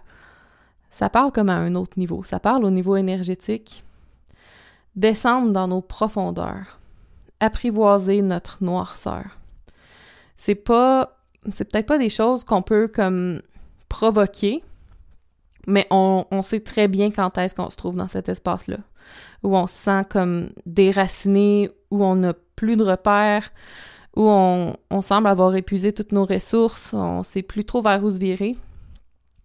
ça 0.91 1.09
parle 1.09 1.31
comme 1.31 1.49
à 1.49 1.55
un 1.55 1.75
autre 1.75 1.97
niveau, 1.97 2.23
ça 2.23 2.39
parle 2.39 2.63
au 2.63 2.69
niveau 2.69 2.95
énergétique. 2.95 3.83
Descendre 4.95 5.51
dans 5.51 5.67
nos 5.67 5.81
profondeurs, 5.81 6.79
apprivoiser 7.41 8.21
notre 8.21 8.63
noirceur. 8.63 9.37
C'est 10.37 10.55
pas 10.55 11.17
c'est 11.51 11.69
peut-être 11.69 11.85
pas 11.85 11.97
des 11.97 12.09
choses 12.09 12.43
qu'on 12.43 12.61
peut 12.61 12.87
comme 12.87 13.41
provoquer, 13.89 14.63
mais 15.67 15.85
on, 15.91 16.25
on 16.31 16.43
sait 16.43 16.61
très 16.61 16.87
bien 16.87 17.11
quand 17.11 17.37
est-ce 17.37 17.55
qu'on 17.55 17.69
se 17.69 17.77
trouve 17.77 17.95
dans 17.95 18.07
cet 18.07 18.29
espace-là, 18.29 18.77
où 19.43 19.55
on 19.55 19.67
se 19.67 19.75
sent 19.75 20.05
comme 20.09 20.49
déraciné, 20.65 21.69
où 21.91 22.03
on 22.03 22.15
n'a 22.15 22.33
plus 22.55 22.77
de 22.77 22.83
repères, 22.83 23.51
où 24.15 24.29
on, 24.29 25.01
semble 25.01 25.27
avoir 25.27 25.55
épuisé 25.55 25.93
toutes 25.93 26.11
nos 26.11 26.25
ressources, 26.25 26.93
on 26.93 27.23
sait 27.23 27.41
plus 27.41 27.65
trop 27.65 27.81
vers 27.81 28.03
où 28.03 28.09
se 28.09 28.17
virer. 28.17 28.55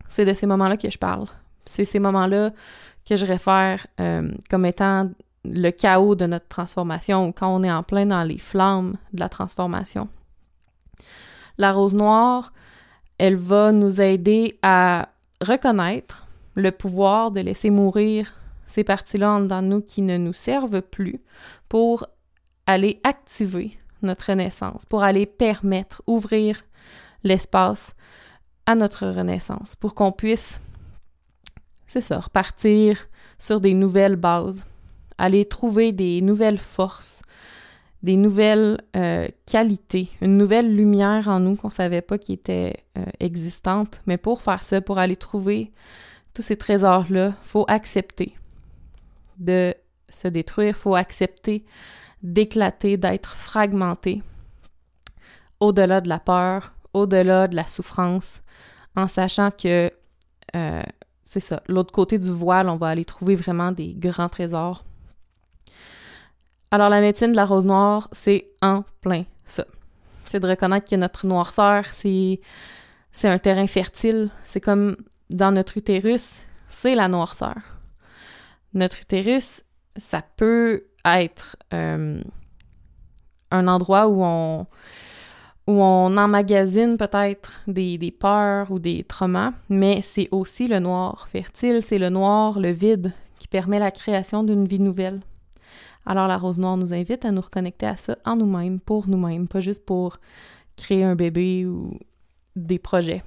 C'est 0.09 0.25
de 0.25 0.33
ces 0.33 0.47
moments-là 0.47 0.77
que 0.77 0.91
je 0.91 0.99
parle. 0.99 1.27
C'est 1.67 1.85
ces 1.85 1.99
moments-là 1.99 2.53
que 3.09 3.17
je 3.17 3.27
réfère 3.27 3.87
euh, 4.01 4.31
comme 4.49 4.65
étant 4.65 5.11
le 5.45 5.71
chaos 5.71 6.15
de 6.15 6.27
notre 6.27 6.49
transformation 6.49 7.33
quand 7.33 7.55
on 7.55 7.63
est 7.63 7.73
en 7.73 7.83
plein 7.83 8.07
dans 8.07 8.23
les 8.23 8.39
flammes 8.39 8.97
de 9.13 9.21
la 9.21 9.29
transformation. 9.29 10.09
La 11.59 11.73
rose 11.73 11.95
noire, 11.95 12.53
elle 13.19 13.37
va 13.37 13.73
nous 13.73 14.01
aider 14.01 14.59
à 14.63 15.09
reconnaître 15.41 16.27
le 16.55 16.71
pouvoir 16.71 17.31
de 17.31 17.41
laisser 17.41 17.71
mourir 17.71 18.35
ces 18.67 18.85
parties-là 18.85 19.33
en 19.33 19.63
nous 19.63 19.81
qui 19.81 20.03
ne 20.03 20.17
nous 20.17 20.33
servent 20.33 20.83
plus 20.83 21.21
pour 21.69 22.07
aller 22.67 23.01
activer 23.03 23.80
notre 24.03 24.27
renaissance, 24.29 24.85
pour 24.87 25.03
aller 25.03 25.27
permettre, 25.27 26.03
ouvrir 26.07 26.63
l'espace 27.25 27.95
à 28.67 28.75
notre 28.75 29.07
renaissance, 29.07 29.77
pour 29.77 29.95
qu'on 29.95 30.13
puisse, 30.13 30.61
c'est 31.87 32.01
ça, 32.01 32.21
repartir 32.21 33.09
sur 33.39 33.61
des 33.61 33.75
nouvelles 33.75 34.17
bases, 34.17 34.65
aller 35.19 35.45
trouver 35.45 35.93
des 35.93 36.21
nouvelles 36.21 36.59
forces, 36.59 37.21
des 38.03 38.17
nouvelles 38.17 38.81
euh, 38.97 39.29
qualités, 39.47 40.09
une 40.23 40.37
nouvelle 40.37 40.75
lumière 40.75 41.29
en 41.29 41.41
nous 41.41 41.57
qu'on 41.57 41.69
ne 41.69 41.73
savait 41.73 42.01
pas 42.01 42.19
qui 42.19 42.33
était 42.33 42.85
euh, 42.97 43.05
existante. 43.19 44.01
Mais 44.07 44.17
pour 44.17 44.41
faire 44.41 44.65
ça, 44.65 44.81
pour 44.81 44.99
aller 44.99 45.17
trouver 45.17 45.73
tous 46.33 46.43
ces 46.43 46.57
trésors-là, 46.57 47.35
faut 47.43 47.67
accepter 47.69 48.35
de 49.39 49.75
se 50.09 50.29
détruire, 50.29 50.77
faut 50.77 50.95
accepter 50.95 51.65
d'éclater, 52.23 52.97
d'être 52.97 53.37
fragmenté 53.37 54.23
au-delà 55.61 56.01
de 56.01 56.09
la 56.09 56.19
peur, 56.19 56.73
au-delà 56.93 57.49
de 57.49 57.57
la 57.57 57.67
souffrance, 57.67 58.41
en 58.97 59.07
sachant 59.07 59.51
que 59.51 59.93
euh, 60.57 60.83
c'est 61.23 61.41
ça, 61.41 61.63
l'autre 61.69 61.93
côté 61.93 62.19
du 62.19 62.31
voile, 62.31 62.69
on 62.69 62.77
va 62.77 62.89
aller 62.89 63.05
trouver 63.05 63.37
vraiment 63.37 63.71
des 63.71 63.95
grands 63.95 64.29
trésors. 64.29 64.85
Alors 66.73 66.89
la 66.89 67.01
médecine 67.01 67.33
de 67.33 67.37
la 67.37 67.47
rose 67.47 67.67
noire, 67.67 68.09
c'est 68.13 68.51
en 68.63 68.85
plein 69.01 69.25
ça. 69.45 69.65
C'est 70.25 70.41
de 70.41 70.49
reconnaître 70.49 70.89
que 70.89 70.97
notre 70.97 71.27
noirceur, 71.27 71.85
c'est 71.87 72.41
c'est 73.13 73.29
un 73.29 73.39
terrain 73.39 73.67
fertile, 73.67 74.31
c'est 74.45 74.61
comme 74.61 74.97
dans 75.31 75.53
notre 75.53 75.77
utérus, 75.77 76.43
c'est 76.69 76.95
la 76.95 77.09
noirceur. 77.09 77.57
Notre 78.73 79.01
utérus, 79.01 79.65
ça 79.97 80.23
peut 80.37 80.85
être 81.05 81.57
euh, 81.73 82.21
un 83.51 83.69
endroit 83.69 84.09
où 84.09 84.23
on, 84.23 84.67
où 85.67 85.73
on 85.73 86.17
emmagasine 86.17 86.97
peut-être 86.97 87.63
des, 87.67 87.99
des, 87.99 88.11
peurs 88.11 88.71
ou 88.71 88.79
des 88.79 89.05
traumas, 89.05 89.53
mais 89.69 90.01
c'est 90.03 90.29
aussi 90.31 90.69
le 90.69 90.79
noir 90.79 91.29
fertile, 91.29 91.83
c'est 91.83 91.99
le 91.99 92.09
noir, 92.09 92.59
le 92.59 92.71
vide, 92.71 93.13
qui 93.39 93.49
permet 93.49 93.79
la 93.79 93.91
création 93.91 94.43
d'une 94.43 94.67
vie 94.67 94.81
nouvelle. 94.81 95.21
Alors 96.07 96.29
la 96.29 96.39
rose 96.39 96.59
noire 96.59 96.77
nous 96.77 96.93
invite 96.93 97.25
à 97.25 97.31
nous 97.31 97.41
reconnecter 97.41 97.87
à 97.87 97.97
ça 97.97 98.17
en 98.25 98.37
nous-mêmes, 98.37 98.81
pour 98.81 99.09
nous-mêmes, 99.09 99.49
pas 99.49 99.61
juste 99.61 99.85
pour 99.85 100.19
créer 100.77 101.05
un 101.05 101.15
bébé 101.15 101.67
ou 101.67 101.99
des 102.57 102.79
projets, 102.79 103.23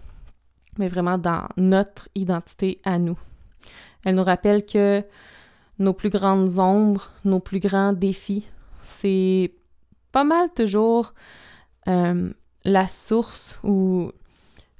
mais 0.78 0.88
vraiment 0.88 1.18
dans 1.18 1.48
notre 1.56 2.10
identité 2.16 2.82
à 2.84 2.98
nous. 2.98 3.18
Elle 4.06 4.16
nous 4.16 4.24
rappelle 4.24 4.66
que 4.66 5.04
nos 5.80 5.94
plus 5.94 6.10
grandes 6.10 6.60
ombres, 6.60 7.12
nos 7.26 7.40
plus 7.40 7.60
grands 7.60 7.94
défis. 7.94 8.48
C'est 8.82 9.54
pas 10.12 10.24
mal 10.24 10.50
toujours 10.56 11.14
euh, 11.88 12.32
la 12.64 12.88
source 12.88 13.60
ou 13.64 14.12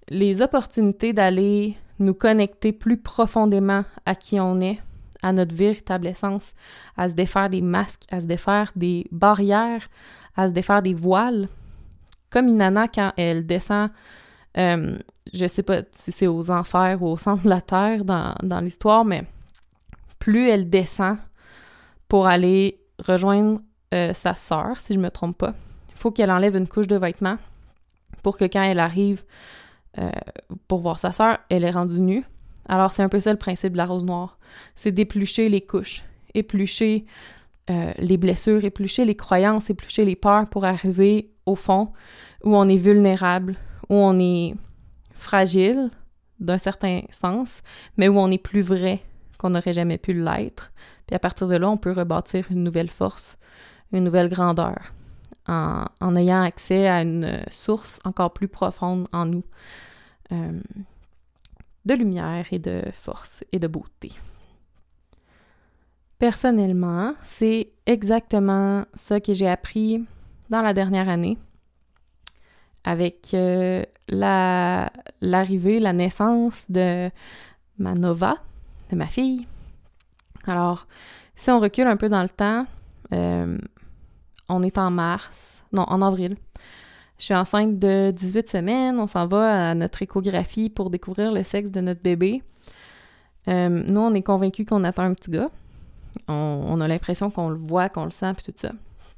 les 0.10 0.42
opportunités 0.42 1.14
d'aller 1.14 1.76
nous 2.00 2.14
connecter 2.14 2.72
plus 2.72 2.98
profondément 2.98 3.86
à 4.06 4.16
qui 4.16 4.40
on 4.40 4.60
est, 4.60 4.80
à 5.22 5.32
notre 5.32 5.56
véritable 5.56 6.08
essence, 6.08 6.54
à 6.98 7.10
se 7.10 7.16
défaire 7.16 7.50
des 7.50 7.62
masques, 7.62 8.04
à 8.12 8.20
se 8.20 8.26
défaire 8.26 8.72
des 8.76 9.08
barrières, 9.12 9.88
à 10.36 10.48
se 10.48 10.54
défaire 10.54 10.82
des 10.82 10.94
voiles. 10.94 11.48
Comme 12.30 12.48
Inanna, 12.48 12.88
quand 12.88 13.14
elle 13.18 13.46
descend 13.46 13.90
Euh, 14.58 14.98
je 15.34 15.48
sais 15.48 15.64
pas 15.64 15.82
si 15.94 16.12
c'est 16.12 16.28
aux 16.28 16.52
enfers 16.52 17.02
ou 17.02 17.08
au 17.08 17.18
centre 17.18 17.44
de 17.44 17.50
la 17.50 17.62
Terre 17.62 18.06
dans, 18.06 18.36
dans 18.44 18.60
l'histoire, 18.60 19.04
mais 19.04 19.26
plus 20.24 20.48
elle 20.48 20.70
descend 20.70 21.18
pour 22.08 22.28
aller 22.28 22.80
rejoindre 23.06 23.60
euh, 23.94 24.14
sa 24.14 24.36
sœur, 24.36 24.80
si 24.80 24.94
je 24.94 25.00
me 25.00 25.10
trompe 25.10 25.38
pas, 25.38 25.54
il 25.90 25.98
faut 25.98 26.12
qu'elle 26.12 26.32
enlève 26.32 26.56
une 26.56 26.66
couche 26.66 26.88
de 26.88 26.96
vêtements 26.96 27.38
pour 28.22 28.38
que 28.38 28.46
quand 28.46 28.64
elle 28.64 28.80
arrive 28.80 29.26
euh, 29.98 30.10
pour 30.70 30.80
voir 30.80 30.98
sa 30.98 31.12
sœur, 31.12 31.40
elle 31.50 31.66
est 31.66 31.72
rendue 31.72 32.00
nue. 32.00 32.24
Alors 32.70 32.94
c'est 32.94 33.04
un 33.04 33.10
peu 33.10 33.20
ça 33.20 33.34
le 33.34 33.38
principe 33.38 33.74
de 33.74 33.78
la 33.78 33.86
rose 33.86 34.06
noire. 34.06 34.38
C'est 34.76 34.94
d'éplucher 34.94 35.50
les 35.50 35.60
couches, 35.60 36.04
éplucher 36.34 37.04
euh, 37.70 37.92
les 37.98 38.16
blessures, 38.16 38.64
éplucher 38.64 39.04
les 39.04 39.18
croyances, 39.18 39.70
éplucher 39.70 40.06
les 40.06 40.16
peurs 40.16 40.48
pour 40.48 40.64
arriver 40.64 41.32
au 41.46 41.56
fond 41.56 41.92
où 42.46 42.56
on 42.56 42.70
est 42.70 42.78
vulnérable, 42.78 43.58
où 43.90 43.96
on 43.96 44.18
est 44.22 44.56
fragile 45.16 45.90
d'un 46.40 46.60
certain 46.60 47.02
sens, 47.12 47.62
mais 47.98 48.08
où 48.08 48.18
on 48.18 48.32
est 48.32 48.38
plus 48.38 48.62
vrai 48.62 49.04
qu'on 49.44 49.50
n'aurait 49.50 49.74
jamais 49.74 49.98
pu 49.98 50.14
l'être. 50.14 50.72
Puis 51.06 51.16
à 51.16 51.20
partir 51.20 51.48
de 51.48 51.56
là, 51.56 51.70
on 51.70 51.78
peut 51.78 51.92
rebâtir 51.92 52.46
une 52.50 52.64
nouvelle 52.64 52.90
force, 52.90 53.38
une 53.92 54.06
nouvelle 54.06 54.30
grandeur, 54.30 54.94
en, 55.48 56.16
ayant 56.16 56.42
accès 56.42 56.88
à 56.88 57.02
une 57.02 57.44
source 57.52 58.00
encore 58.06 58.32
plus 58.32 58.48
profonde 58.48 59.10
en 59.12 59.26
nous, 59.26 59.44
euh, 60.32 60.60
de 61.86 61.94
lumière 61.94 62.46
et 62.52 62.60
de 62.60 62.82
force 62.94 63.44
et 63.52 63.60
de 63.60 63.68
beauté. 63.68 64.12
Personnellement, 66.20 67.16
c'est 67.24 67.72
exactement 67.86 68.86
ça 68.94 69.20
que 69.20 69.34
j'ai 69.34 69.50
appris 69.50 70.06
dans 70.50 70.62
la 70.62 70.74
dernière 70.74 71.10
année 71.10 71.38
avec 72.86 73.34
euh, 73.34 73.84
l'arrivée, 74.08 75.82
la, 75.82 75.92
naissance 75.92 76.64
de 76.70 77.10
ma 77.78 77.94
Nova, 77.94 78.38
ma 78.96 79.08
fille. 79.08 79.48
Alors, 80.46 80.88
si 81.36 81.50
on 81.52 81.60
recule 81.60 81.88
un 81.88 81.98
peu 81.98 82.10
dans 82.10 82.22
le 82.22 82.30
temps, 82.30 82.66
euh, 83.14 83.58
on 84.50 84.64
est 84.64 84.78
en 84.78 84.92
mars, 84.92 85.64
non, 85.72 85.84
en 85.84 86.02
avril. 86.02 86.38
Je 87.18 87.26
suis 87.26 87.36
enceinte 87.36 87.80
de 87.80 88.12
18 88.12 88.50
semaines, 88.50 89.00
on 89.00 89.08
s'en 89.08 89.28
va 89.28 89.70
à 89.70 89.76
notre 89.76 90.02
échographie 90.02 90.70
pour 90.70 90.90
découvrir 90.90 91.32
le 91.32 91.44
sexe 91.44 91.72
de 91.72 91.80
notre 91.80 92.02
bébé. 92.02 92.44
Euh, 93.48 93.70
nous, 93.70 94.02
on 94.02 94.14
est 94.14 94.22
convaincus 94.22 94.66
qu'on 94.66 94.84
attend 94.84 95.04
un 95.04 95.14
petit 95.14 95.32
gars. 95.32 95.50
On, 96.28 96.80
a 96.80 96.88
l'impression 96.88 97.32
qu'on 97.32 97.50
le 97.50 97.58
voit, 97.58 97.90
qu'on 97.90 98.06
le 98.06 98.12
sent, 98.12 98.34
puis 98.36 98.52
tout 98.52 98.58
ça. 98.58 98.72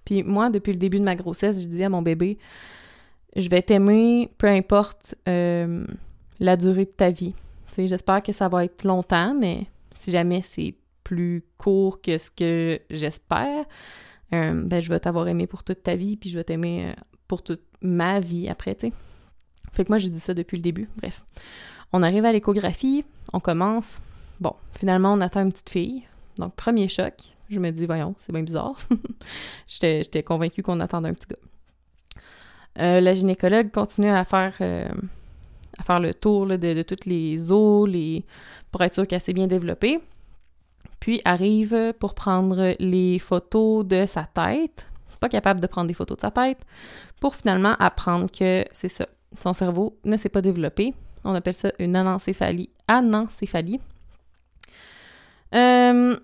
Puis 0.05 0.23
moi, 0.23 0.49
depuis 0.49 0.71
le 0.71 0.79
début 0.79 0.99
de 0.99 1.03
ma 1.03 1.15
grossesse, 1.15 1.61
je 1.61 1.67
disais 1.67 1.85
à 1.85 1.89
mon 1.89 2.01
bébé, 2.01 2.37
je 3.35 3.49
vais 3.49 3.61
t'aimer 3.61 4.31
peu 4.37 4.47
importe 4.47 5.15
euh, 5.27 5.85
la 6.39 6.55
durée 6.55 6.85
de 6.85 6.91
ta 6.91 7.09
vie. 7.09 7.33
J'espère 7.77 8.23
que 8.23 8.31
ça 8.31 8.47
va 8.47 8.65
être 8.65 8.83
longtemps, 8.83 9.33
mais 9.33 9.67
si 9.91 10.11
jamais 10.11 10.41
c'est 10.41 10.75
plus 11.03 11.43
court 11.57 12.01
que 12.01 12.17
ce 12.17 12.31
que 12.31 12.79
j'espère, 12.89 13.65
euh, 14.33 14.61
ben 14.63 14.81
je 14.81 14.89
vais 14.89 14.99
t'avoir 14.99 15.27
aimé 15.27 15.47
pour 15.47 15.63
toute 15.63 15.83
ta 15.83 15.95
vie, 15.95 16.17
puis 16.17 16.29
je 16.29 16.37
vais 16.37 16.43
t'aimer 16.43 16.87
euh, 16.89 16.93
pour 17.27 17.43
toute 17.43 17.63
ma 17.81 18.19
vie 18.19 18.49
après, 18.49 18.75
tu 18.75 18.87
sais. 18.87 18.93
Fait 19.73 19.83
que 19.83 19.91
moi, 19.91 19.97
j'ai 19.97 20.09
dit 20.09 20.19
ça 20.19 20.33
depuis 20.33 20.57
le 20.57 20.63
début. 20.63 20.89
Bref. 20.97 21.23
On 21.91 22.01
arrive 22.01 22.25
à 22.25 22.31
l'échographie, 22.31 23.03
on 23.33 23.39
commence. 23.39 23.97
Bon, 24.39 24.53
finalement, 24.77 25.13
on 25.13 25.21
attend 25.21 25.41
une 25.41 25.51
petite 25.51 25.69
fille. 25.69 26.03
Donc, 26.37 26.55
premier 26.55 26.87
choc. 26.87 27.13
Je 27.49 27.59
me 27.59 27.71
dis, 27.71 27.85
voyons, 27.85 28.15
c'est 28.17 28.31
bien 28.31 28.41
bizarre. 28.43 28.75
J'étais 29.67 30.23
convaincue 30.23 30.63
qu'on 30.63 30.79
attendait 30.79 31.09
un 31.09 31.13
petit 31.13 31.27
gars. 31.27 31.35
Euh, 32.79 33.01
la 33.01 33.13
gynécologue 33.13 33.71
continue 33.71 34.09
à 34.09 34.23
faire, 34.23 34.55
à 35.79 35.83
faire 35.83 35.99
le 35.99 36.13
tour 36.13 36.47
de, 36.47 36.81
toutes 36.83 37.05
les 37.05 37.51
os 37.51 37.87
les, 37.87 38.25
pour 38.71 38.81
être 38.81 38.93
sûr 38.93 39.07
qu'elle 39.07 39.21
s'est 39.21 39.33
bien 39.33 39.47
développée. 39.47 39.99
Puis 40.99 41.21
arrive 41.25 41.93
pour 41.99 42.15
prendre 42.15 42.75
les 42.79 43.19
photos 43.19 43.85
de 43.85 44.05
sa 44.05 44.23
tête, 44.23 44.87
pas 45.19 45.29
capable 45.29 45.59
de 45.59 45.67
prendre 45.67 45.87
des 45.87 45.93
photos 45.93 46.17
de 46.17 46.21
sa 46.21 46.31
tête, 46.31 46.59
pour 47.19 47.35
finalement 47.35 47.75
apprendre 47.79 48.29
que 48.31 48.65
c'est 48.71 48.89
ça. 48.89 49.07
Son 49.41 49.53
cerveau 49.53 49.97
ne 50.03 50.17
s'est 50.17 50.29
pas 50.29 50.41
développé. 50.41 50.93
On 51.23 51.33
appelle 51.33 51.53
ça 51.53 51.71
une 51.79 51.95
anencéphalie. 51.95 52.69
Anencéphalie. 52.87 53.79
Euh, 55.53 56.17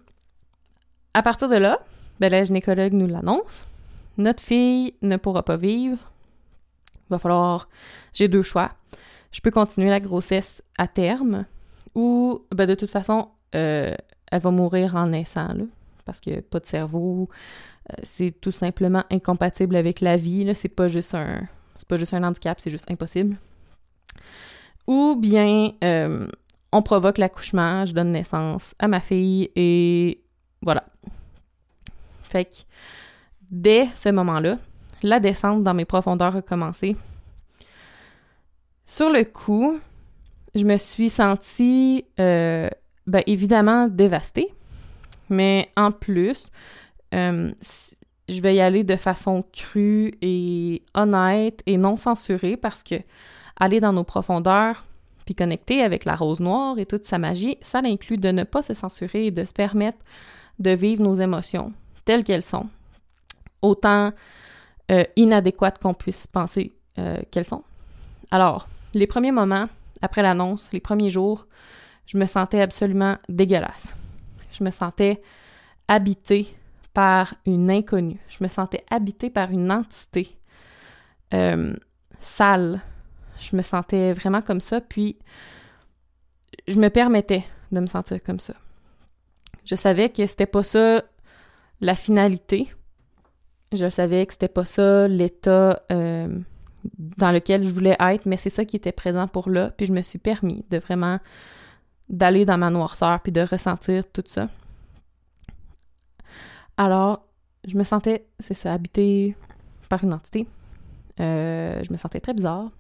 à 1.14 1.22
partir 1.22 1.50
de 1.50 1.56
là, 1.56 1.80
ben, 2.20 2.32
la 2.32 2.44
gynécologue 2.44 2.94
nous 2.94 3.08
l'annonce. 3.08 3.66
Notre 4.18 4.42
fille 4.42 4.94
ne 5.02 5.18
pourra 5.18 5.44
pas 5.44 5.58
vivre 5.58 5.98
va 7.12 7.20
falloir. 7.20 7.70
J'ai 8.14 8.28
deux 8.28 8.42
choix. 8.42 8.72
Je 9.32 9.42
peux 9.42 9.52
continuer 9.52 9.90
la 9.90 10.00
grossesse 10.00 10.62
à 10.78 10.88
terme 10.88 11.46
ou, 11.96 12.46
ben, 12.54 12.68
de 12.68 12.76
toute 12.76 12.92
façon, 12.92 13.30
euh, 13.56 13.96
elle 14.32 14.42
va 14.42 14.52
mourir 14.52 14.96
en 14.96 15.08
naissant, 15.08 15.54
là, 15.54 15.64
parce 16.06 16.20
que 16.20 16.40
pas 16.42 16.60
de 16.60 16.66
cerveau. 16.66 17.30
Euh, 17.90 17.96
c'est 18.04 18.34
tout 18.40 18.52
simplement 18.52 19.04
incompatible 19.12 19.76
avec 19.76 20.02
la 20.02 20.16
vie. 20.16 20.50
C'est 20.56 20.70
pas 20.70 20.88
juste 20.88 21.16
un. 21.16 21.42
C'est 21.78 21.88
pas 21.88 21.98
juste 21.98 22.14
un 22.14 22.24
handicap, 22.24 22.60
c'est 22.60 22.70
juste 22.70 22.90
impossible. 22.90 23.38
Ou 24.88 25.16
bien 25.16 25.72
euh, 25.84 26.28
on 26.72 26.82
provoque 26.82 27.18
l'accouchement, 27.18 27.86
je 27.86 27.94
donne 27.94 28.12
naissance 28.12 28.76
à 28.80 28.88
ma 28.88 29.00
fille 29.00 29.50
et 29.56 30.22
voilà. 30.62 30.84
Fait 32.24 32.46
que 32.46 32.58
dès 33.50 33.90
ce 33.94 34.10
moment-là, 34.10 34.58
la 35.04 35.20
descente 35.20 35.64
dans 35.64 35.74
mes 35.74 35.86
profondeurs 35.86 36.36
a 36.36 36.42
commencé. 36.42 36.96
Sur 38.94 39.10
le 39.10 39.24
coup, 39.24 39.80
je 40.54 40.66
me 40.66 40.76
suis 40.76 41.08
sentie 41.08 42.04
euh, 42.20 42.70
ben, 43.08 43.24
évidemment 43.26 43.88
dévastée, 43.88 44.54
mais 45.30 45.70
en 45.78 45.92
plus, 45.92 46.52
euh, 47.14 47.54
je 48.28 48.42
vais 48.42 48.56
y 48.56 48.60
aller 48.60 48.84
de 48.84 48.98
façon 48.98 49.46
crue 49.54 50.12
et 50.22 50.84
honnête 50.94 51.64
et 51.68 51.78
non 51.78 51.96
censurée 51.96 52.58
parce 52.58 52.84
que 52.84 52.96
aller 53.58 53.80
dans 53.80 53.94
nos 53.94 54.04
profondeurs 54.04 54.84
puis 55.24 55.36
connecter 55.36 55.84
avec 55.84 56.04
la 56.04 56.18
rose 56.18 56.42
noire 56.42 56.78
et 56.78 56.86
toute 56.86 57.06
sa 57.06 57.18
magie, 57.18 57.58
ça 57.62 57.80
inclut 57.86 58.18
de 58.18 58.32
ne 58.32 58.44
pas 58.44 58.62
se 58.62 58.74
censurer 58.74 59.28
et 59.28 59.32
de 59.32 59.46
se 59.46 59.54
permettre 59.54 60.00
de 60.60 60.72
vivre 60.72 61.02
nos 61.02 61.16
émotions 61.16 61.72
telles 62.04 62.26
qu'elles 62.26 62.44
sont. 62.44 62.68
Autant 63.62 64.12
euh, 64.92 65.06
inadéquates 65.16 65.80
qu'on 65.82 65.94
puisse 65.94 66.28
penser 66.28 66.74
qu'elles 67.32 67.46
sont. 67.46 67.64
Alors, 68.32 68.68
les 68.94 69.08
premiers 69.08 69.32
moments 69.32 69.68
après 70.02 70.22
l'annonce, 70.22 70.70
les 70.72 70.80
premiers 70.80 71.10
jours, 71.10 71.48
je 72.08 72.18
me 72.18 72.26
sentais 72.26 72.62
absolument 72.62 73.18
dégueulasse. 73.30 73.96
Je 74.52 74.64
me 74.64 74.72
sentais 74.72 75.22
habitée 75.88 76.54
par 76.94 77.34
une 77.46 77.70
inconnue. 77.72 78.20
Je 78.28 78.44
me 78.44 78.50
sentais 78.50 78.84
habitée 78.90 79.30
par 79.30 79.52
une 79.52 79.72
entité 79.72 80.38
euh, 81.34 81.74
sale. 82.20 82.82
Je 83.38 83.56
me 83.56 83.62
sentais 83.62 84.14
vraiment 84.14 84.42
comme 84.42 84.60
ça, 84.60 84.82
puis 84.82 85.18
je 86.68 86.80
me 86.80 86.90
permettais 86.90 87.46
de 87.72 87.80
me 87.80 87.88
sentir 87.88 88.22
comme 88.24 88.40
ça. 88.40 88.54
Je 89.66 89.76
savais 89.76 90.10
que 90.10 90.26
c'était 90.26 90.46
pas 90.46 90.64
ça 90.64 91.04
la 91.80 91.96
finalité, 91.96 92.72
je 93.72 93.90
savais 93.90 94.26
que 94.26 94.34
c'était 94.34 94.48
pas 94.48 94.66
ça 94.66 95.08
l'état 95.08 95.82
euh, 95.92 96.40
dans 96.98 97.32
lequel 97.32 97.64
je 97.64 97.70
voulais 97.70 97.96
être, 98.00 98.26
mais 98.26 98.38
c'est 98.38 98.50
ça 98.50 98.66
qui 98.66 98.76
était 98.76 98.92
présent 98.92 99.28
pour 99.28 99.50
là. 99.50 99.72
Puis 99.72 99.86
je 99.86 99.94
me 99.94 100.02
suis 100.02 100.20
permis 100.20 100.66
de 100.70 100.78
vraiment 100.78 101.20
d'aller 102.10 102.46
dans 102.46 102.58
ma 102.58 102.70
noirceur 102.70 103.22
puis 103.22 103.32
de 103.32 103.42
ressentir 103.42 104.04
tout 104.12 104.24
ça. 104.26 104.50
Alors, 106.78 107.26
je 107.68 107.78
me 107.78 107.84
sentais, 107.84 108.26
c'est 108.40 108.54
ça, 108.54 108.74
habité 108.74 109.36
par 109.90 110.04
une 110.04 110.14
entité. 110.14 110.48
Euh, 111.20 111.82
je 111.84 111.92
me 111.92 111.98
sentais 111.98 112.20
très 112.20 112.34
bizarre. 112.34 112.72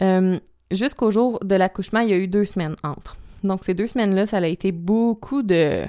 Euh, 0.00 0.38
jusqu'au 0.70 1.10
jour 1.10 1.38
de 1.44 1.54
l'accouchement, 1.54 2.00
il 2.00 2.10
y 2.10 2.12
a 2.12 2.16
eu 2.16 2.28
deux 2.28 2.44
semaines 2.44 2.76
entre. 2.82 3.16
Donc, 3.44 3.64
ces 3.64 3.74
deux 3.74 3.86
semaines-là, 3.86 4.26
ça 4.26 4.38
a 4.38 4.46
été 4.46 4.72
beaucoup 4.72 5.42
de 5.42 5.86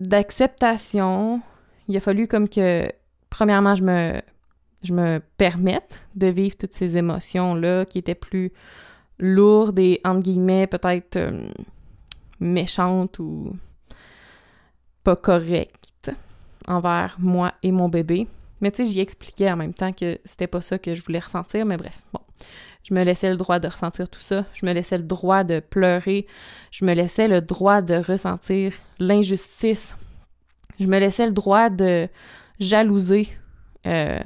d'acceptation. 0.00 1.42
Il 1.88 1.96
a 1.96 2.00
fallu 2.00 2.26
comme 2.26 2.48
que, 2.48 2.90
premièrement, 3.28 3.74
je 3.74 3.84
me, 3.84 4.20
je 4.82 4.92
me 4.92 5.20
permette 5.36 6.06
de 6.14 6.26
vivre 6.26 6.56
toutes 6.56 6.74
ces 6.74 6.96
émotions-là 6.96 7.84
qui 7.84 7.98
étaient 7.98 8.14
plus 8.14 8.52
lourdes 9.18 9.78
et, 9.78 10.00
entre 10.04 10.22
guillemets, 10.22 10.66
peut-être 10.66 11.16
euh, 11.16 11.48
méchantes 12.40 13.18
ou 13.18 13.52
pas 15.04 15.16
correctes 15.16 16.10
envers 16.66 17.16
moi 17.18 17.54
et 17.62 17.72
mon 17.72 17.88
bébé. 17.88 18.26
Mais 18.60 18.70
tu 18.70 18.84
sais, 18.84 18.92
j'y 18.92 19.00
expliquais 19.00 19.50
en 19.50 19.56
même 19.56 19.74
temps 19.74 19.92
que 19.92 20.18
c'était 20.24 20.46
pas 20.46 20.62
ça 20.62 20.78
que 20.78 20.94
je 20.94 21.02
voulais 21.02 21.18
ressentir, 21.18 21.66
mais 21.66 21.76
bref, 21.76 22.00
bon. 22.12 22.20
Je 22.82 22.94
me 22.94 23.04
laissais 23.04 23.28
le 23.28 23.36
droit 23.36 23.58
de 23.58 23.68
ressentir 23.68 24.08
tout 24.08 24.20
ça. 24.20 24.46
Je 24.54 24.64
me 24.64 24.72
laissais 24.72 24.96
le 24.96 25.04
droit 25.04 25.44
de 25.44 25.60
pleurer. 25.60 26.26
Je 26.70 26.86
me 26.86 26.94
laissais 26.94 27.28
le 27.28 27.42
droit 27.42 27.82
de 27.82 27.94
ressentir 27.94 28.72
l'injustice. 28.98 29.94
Je 30.78 30.86
me 30.86 30.98
laissais 30.98 31.26
le 31.26 31.32
droit 31.32 31.68
de 31.68 32.08
jalouser 32.58 33.28
euh, 33.86 34.20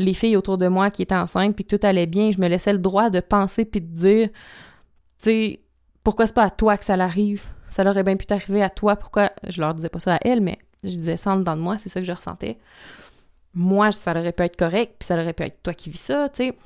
les 0.00 0.14
filles 0.14 0.36
autour 0.36 0.58
de 0.58 0.66
moi 0.66 0.90
qui 0.90 1.02
étaient 1.02 1.14
enceintes, 1.14 1.54
puis 1.54 1.64
que 1.64 1.76
tout 1.76 1.86
allait 1.86 2.06
bien, 2.06 2.32
je 2.32 2.40
me 2.40 2.48
laissais 2.48 2.72
le 2.72 2.78
droit 2.78 3.10
de 3.10 3.20
penser 3.20 3.64
puis 3.64 3.80
de 3.80 3.94
dire, 3.94 4.28
tu 4.28 4.34
sais, 5.18 5.60
pourquoi 6.02 6.26
c'est 6.26 6.34
pas 6.34 6.44
à 6.44 6.50
toi 6.50 6.78
que 6.78 6.84
ça 6.84 6.96
l'arrive? 6.96 7.44
Ça 7.68 7.84
aurait 7.88 8.02
bien 8.02 8.16
pu 8.16 8.26
t'arriver 8.26 8.62
à 8.62 8.70
toi, 8.70 8.96
pourquoi? 8.96 9.30
Je 9.46 9.60
leur 9.60 9.74
disais 9.74 9.90
pas 9.90 10.00
ça 10.00 10.16
à 10.16 10.18
elle, 10.22 10.40
mais 10.40 10.58
je 10.82 10.96
disais 10.96 11.18
ça 11.18 11.32
en 11.32 11.36
dedans 11.36 11.56
de 11.56 11.60
moi, 11.60 11.76
c'est 11.78 11.90
ça 11.90 12.00
que 12.00 12.06
je 12.06 12.12
ressentais. 12.12 12.58
Moi, 13.52 13.92
ça 13.92 14.12
aurait 14.12 14.32
pu 14.32 14.42
être 14.42 14.56
correct, 14.56 14.96
puis 14.98 15.06
ça 15.06 15.14
aurait 15.14 15.34
pu 15.34 15.42
être 15.42 15.62
toi 15.62 15.74
qui 15.74 15.90
vis 15.90 16.00
ça, 16.00 16.28
tu 16.30 16.44
sais. 16.44 16.58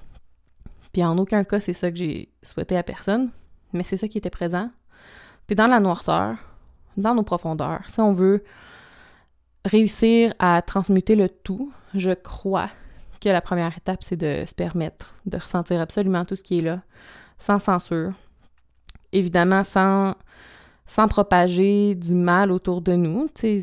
Puis 0.93 1.05
en 1.05 1.19
aucun 1.19 1.43
cas, 1.43 1.59
c'est 1.59 1.73
ça 1.73 1.91
que 1.91 1.97
j'ai 1.97 2.29
souhaité 2.43 2.77
à 2.77 2.85
personne, 2.85 3.31
mais 3.73 3.83
c'est 3.83 3.97
ça 3.97 4.07
qui 4.07 4.19
était 4.19 4.31
présent. 4.31 4.71
Puis 5.49 5.57
dans 5.57 5.67
la 5.67 5.81
noirceur, 5.81 6.37
dans 6.97 7.17
nos 7.17 7.25
profondeurs, 7.25 7.83
si 7.89 8.01
on 8.01 8.13
veut 8.13 8.45
réussir 9.65 10.35
à 10.39 10.63
transmuter 10.63 11.17
le 11.17 11.29
tout, 11.29 11.73
je 11.95 12.13
crois 12.13 12.71
que 13.25 13.29
la 13.31 13.41
première 13.41 13.75
étape, 13.77 14.03
c'est 14.03 14.17
de 14.17 14.45
se 14.47 14.55
permettre 14.55 15.15
de 15.25 15.39
ressentir 15.39 15.81
absolument 15.81 16.27
tout 16.27 16.37
ce 16.37 16.43
qui 16.43 16.59
est 16.59 16.63
là, 16.63 16.83
sans 17.39 17.59
censure. 17.59 18.13
Évidemment, 19.13 19.65
sans, 19.65 20.15
sans 20.85 21.09
propager 21.09 21.95
du 21.95 22.15
mal 22.15 22.53
autour 22.53 22.83
de 22.83 22.93
nous. 22.95 23.27
Il 23.43 23.63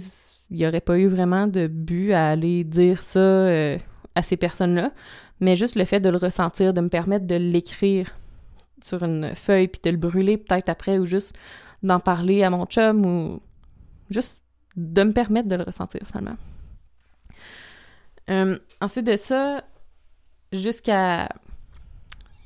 n'y 0.49 0.65
aurait 0.65 0.81
pas 0.81 0.97
eu 0.97 1.07
vraiment 1.07 1.45
de 1.47 1.67
but 1.67 2.11
à 2.11 2.29
aller 2.29 2.63
dire 2.63 3.03
ça 3.03 3.19
euh, 3.19 3.77
à 4.15 4.23
ces 4.23 4.35
personnes-là, 4.35 4.91
mais 5.39 5.55
juste 5.55 5.75
le 5.75 5.85
fait 5.85 5.99
de 5.99 6.09
le 6.09 6.17
ressentir, 6.17 6.73
de 6.73 6.81
me 6.81 6.89
permettre 6.89 7.27
de 7.27 7.35
l'écrire 7.35 8.17
sur 8.81 9.03
une 9.03 9.35
feuille, 9.35 9.67
puis 9.67 9.81
de 9.83 9.91
le 9.91 9.97
brûler 9.97 10.37
peut-être 10.37 10.69
après, 10.69 10.97
ou 10.97 11.05
juste 11.05 11.35
d'en 11.83 11.99
parler 11.99 12.43
à 12.43 12.49
mon 12.49 12.65
chum, 12.65 13.05
ou 13.05 13.41
juste 14.09 14.41
de 14.75 15.03
me 15.03 15.13
permettre 15.13 15.47
de 15.47 15.55
le 15.55 15.63
ressentir 15.63 16.01
finalement. 16.07 16.37
Euh, 18.31 18.57
ensuite 18.79 19.05
de 19.05 19.17
ça, 19.17 19.63
jusqu'à 20.51 21.29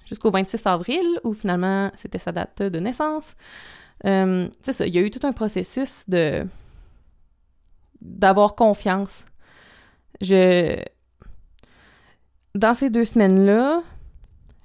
jusqu'au 0.06 0.32
26 0.32 0.66
avril, 0.66 1.06
où 1.24 1.34
finalement 1.34 1.92
c'était 1.96 2.18
sa 2.18 2.32
date 2.32 2.62
de 2.62 2.80
naissance, 2.80 3.36
euh, 4.06 4.48
c'est 4.62 4.74
ça, 4.74 4.86
il 4.88 4.94
y 4.96 4.98
a 4.98 5.02
eu 5.02 5.12
tout 5.12 5.26
un 5.26 5.34
processus 5.34 6.04
de 6.08 6.46
d'avoir 8.02 8.56
confiance. 8.56 9.26
Je 10.22 10.84
dans 12.56 12.74
ces 12.74 12.90
deux 12.90 13.06
semaines-là, 13.06 13.84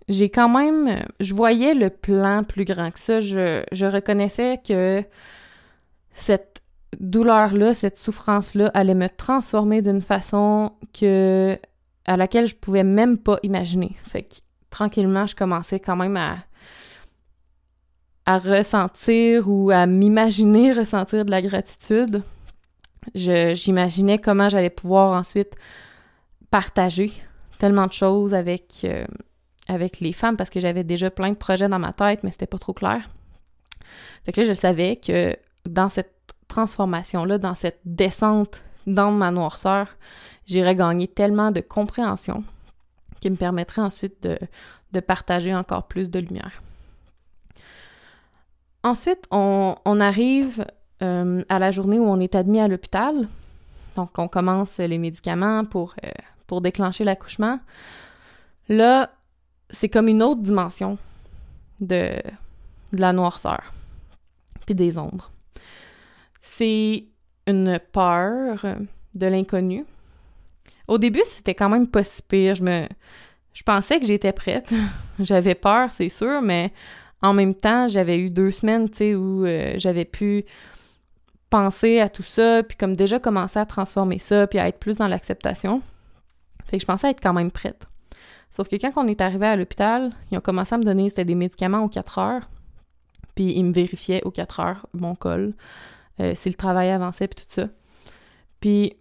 j'ai 0.09 0.31
quand 0.31 0.49
même 0.49 1.05
je 1.21 1.35
voyais 1.35 1.75
le 1.75 1.91
plan 1.91 2.45
plus 2.45 2.65
grand 2.65 2.91
que 2.91 2.99
ça. 2.99 3.21
Je, 3.21 3.65
je 3.73 3.87
reconnaissais 3.87 4.61
que 4.67 5.05
cette 6.13 6.63
douleur-là, 6.99 7.75
cette 7.75 7.99
souffrance-là 7.99 8.71
allait 8.75 8.95
me 8.95 9.09
transformer 9.09 9.83
d'une 9.83 10.01
façon 10.01 10.73
que 10.93 11.59
à 12.07 12.17
laquelle 12.17 12.47
je 12.47 12.57
pouvais 12.57 12.83
même 12.83 13.19
pas 13.19 13.39
imaginer. 13.43 13.97
Fait 14.09 14.23
que 14.23 14.37
tranquillement, 14.71 15.27
je 15.27 15.37
commençais 15.37 15.81
quand 15.81 15.97
même 15.97 16.17
à, 16.17 16.39
ressentir 18.27 19.49
ou 19.49 19.71
à 19.71 19.87
m'imaginer 19.87 20.73
ressentir 20.79 21.25
de 21.25 21.33
la 21.33 21.43
gratitude. 21.43 22.23
J'imaginais 23.15 24.19
comment 24.19 24.49
j'allais 24.49 24.71
pouvoir 24.71 25.19
ensuite 25.19 25.57
partager 26.51 27.13
tellement 27.59 27.87
de 27.87 27.93
choses 27.93 28.33
avec, 28.33 28.83
euh, 28.85 29.05
avec 29.67 29.99
les 29.99 30.13
femmes 30.13 30.37
parce 30.37 30.49
que 30.49 30.61
j'avais 30.61 30.85
déjà 30.85 31.11
plein 31.11 31.31
de 31.31 31.37
projets 31.37 31.69
dans 31.69 31.81
ma 31.81 31.93
tête, 31.93 32.21
mais 32.23 32.31
c'était 32.31 32.47
pas 32.47 32.59
trop 32.59 32.73
clair. 32.73 33.11
Fait 34.25 34.33
que 34.33 34.43
là, 34.43 34.47
je 34.47 34.53
savais 34.53 34.97
que 34.97 35.35
dans 35.69 35.89
cette 35.89 36.20
transformation-là, 36.51 37.39
dans 37.39 37.55
cette 37.55 37.81
descente 37.85 38.63
dans 38.87 39.11
ma 39.11 39.31
noirceur, 39.31 39.87
j'irais 40.47 40.77
gagner 40.77 41.09
tellement 41.09 41.51
de 41.51 41.61
compréhension 41.61 42.45
qui 43.21 43.31
me 43.31 43.37
permettrait 43.37 43.83
ensuite 43.83 44.23
de, 44.23 45.01
partager 45.01 45.55
encore 45.55 45.85
plus 45.85 46.11
de 46.11 46.19
lumière. 46.19 46.63
Ensuite, 48.83 49.27
on, 49.31 49.75
arrive 50.01 50.65
euh, 51.03 51.45
à 51.49 51.59
la 51.59 51.71
journée 51.71 51.99
où 51.99 52.05
on 52.05 52.19
est 52.19 52.35
admis 52.35 52.61
à 52.61 52.69
l'hôpital. 52.69 53.29
Donc, 53.97 54.19
on 54.19 54.27
commence 54.27 54.79
les 54.79 54.99
médicaments 54.99 55.65
pour, 55.65 55.95
euh, 56.05 56.61
déclencher 56.61 57.05
l'accouchement. 57.05 57.61
Là, 58.69 59.11
c'est 59.69 59.89
comme 59.89 60.09
une 60.09 60.23
autre 60.23 60.41
dimension 60.41 60.99
de 61.81 62.15
la 62.93 63.13
noirceur, 63.13 63.73
puis 64.67 64.75
des 64.75 64.99
ombres 64.99 65.31
c'est 66.41 67.05
une 67.47 67.79
peur 67.93 68.65
de 69.15 69.27
l'inconnu. 69.27 69.85
Au 70.89 70.99
début, 70.99 71.23
c'était 71.25 71.55
quand 71.55 71.69
même 71.69 71.87
pas 71.87 72.05
si 72.05 72.23
pire. 72.23 72.55
Je 72.55 73.63
pensais 73.65 74.01
que 74.01 74.07
j'étais 74.07 74.33
prête. 74.33 74.73
j'avais 75.19 75.55
peur, 75.55 75.93
c'est 75.93 76.09
sûr, 76.09 76.43
mais 76.43 76.73
en 77.23 77.33
même 77.33 77.55
temps, 77.55 77.89
j'avais 77.89 78.19
eu 78.19 78.31
deux 78.31 78.51
semaines, 78.51 78.89
où 79.17 79.45
euh, 79.45 79.75
j'avais 79.77 80.05
pu 80.05 80.45
penser 81.51 82.01
à 82.01 82.09
tout 82.09 82.23
ça, 82.23 82.63
puis 82.63 82.77
comme 82.77 82.97
déjà 82.97 83.19
commencer 83.19 83.59
à 83.59 83.67
transformer 83.67 84.19
ça, 84.19 84.47
puis 84.47 84.59
à 84.59 84.69
être 84.69 84.79
plus 84.79 84.97
dans 84.97 85.09
l'acceptation. 85.09 85.83
Fait 86.67 86.79
que 86.79 86.81
je 86.81 86.87
pensais 86.87 87.11
être 87.11 87.21
quand 87.21 87.33
même 87.33 87.51
prête. 87.51 87.87
Sauf 88.51 88.69
que 88.69 88.77
quand 88.77 88.91
on 88.97 89.07
est 89.07 89.21
arrivé 89.21 89.47
à 89.47 89.57
l'hôpital, 89.57 90.13
ils 90.31 90.39
ont 90.39 90.41
commencé 90.41 90.75
à 90.75 90.79
me 90.79 90.85
donner, 90.85 91.09
des 91.09 91.35
médicaments 91.35 91.85
aux 91.85 91.89
4 91.89 92.19
heures, 92.19 92.51
puis 93.35 93.53
ils 93.53 93.65
me 93.65 93.73
vérifiaient 93.73 94.23
aux 94.25 94.31
4 94.31 94.61
heures 94.61 94.87
mon 94.93 95.15
col. 95.15 95.55
Euh, 96.21 96.33
si 96.35 96.49
le 96.49 96.55
travail 96.55 96.91
avançait, 96.91 97.29
puis 97.29 97.45
tout 97.45 97.51
ça. 97.53 97.69
Puis, 98.61 98.95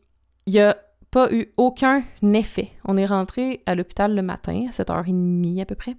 il 0.45 0.53
n'y 0.53 0.60
a 0.60 0.77
pas 1.12 1.32
eu 1.34 1.51
aucun 1.58 2.03
effet. 2.21 2.71
On 2.86 2.95
est 2.97 3.05
rentré 3.05 3.62
à 3.65 3.75
l'hôpital 3.75 4.15
le 4.15 4.21
matin, 4.21 4.67
à 4.69 4.71
7h30 4.71 5.62
à 5.62 5.65
peu 5.65 5.75
près. 5.75 5.95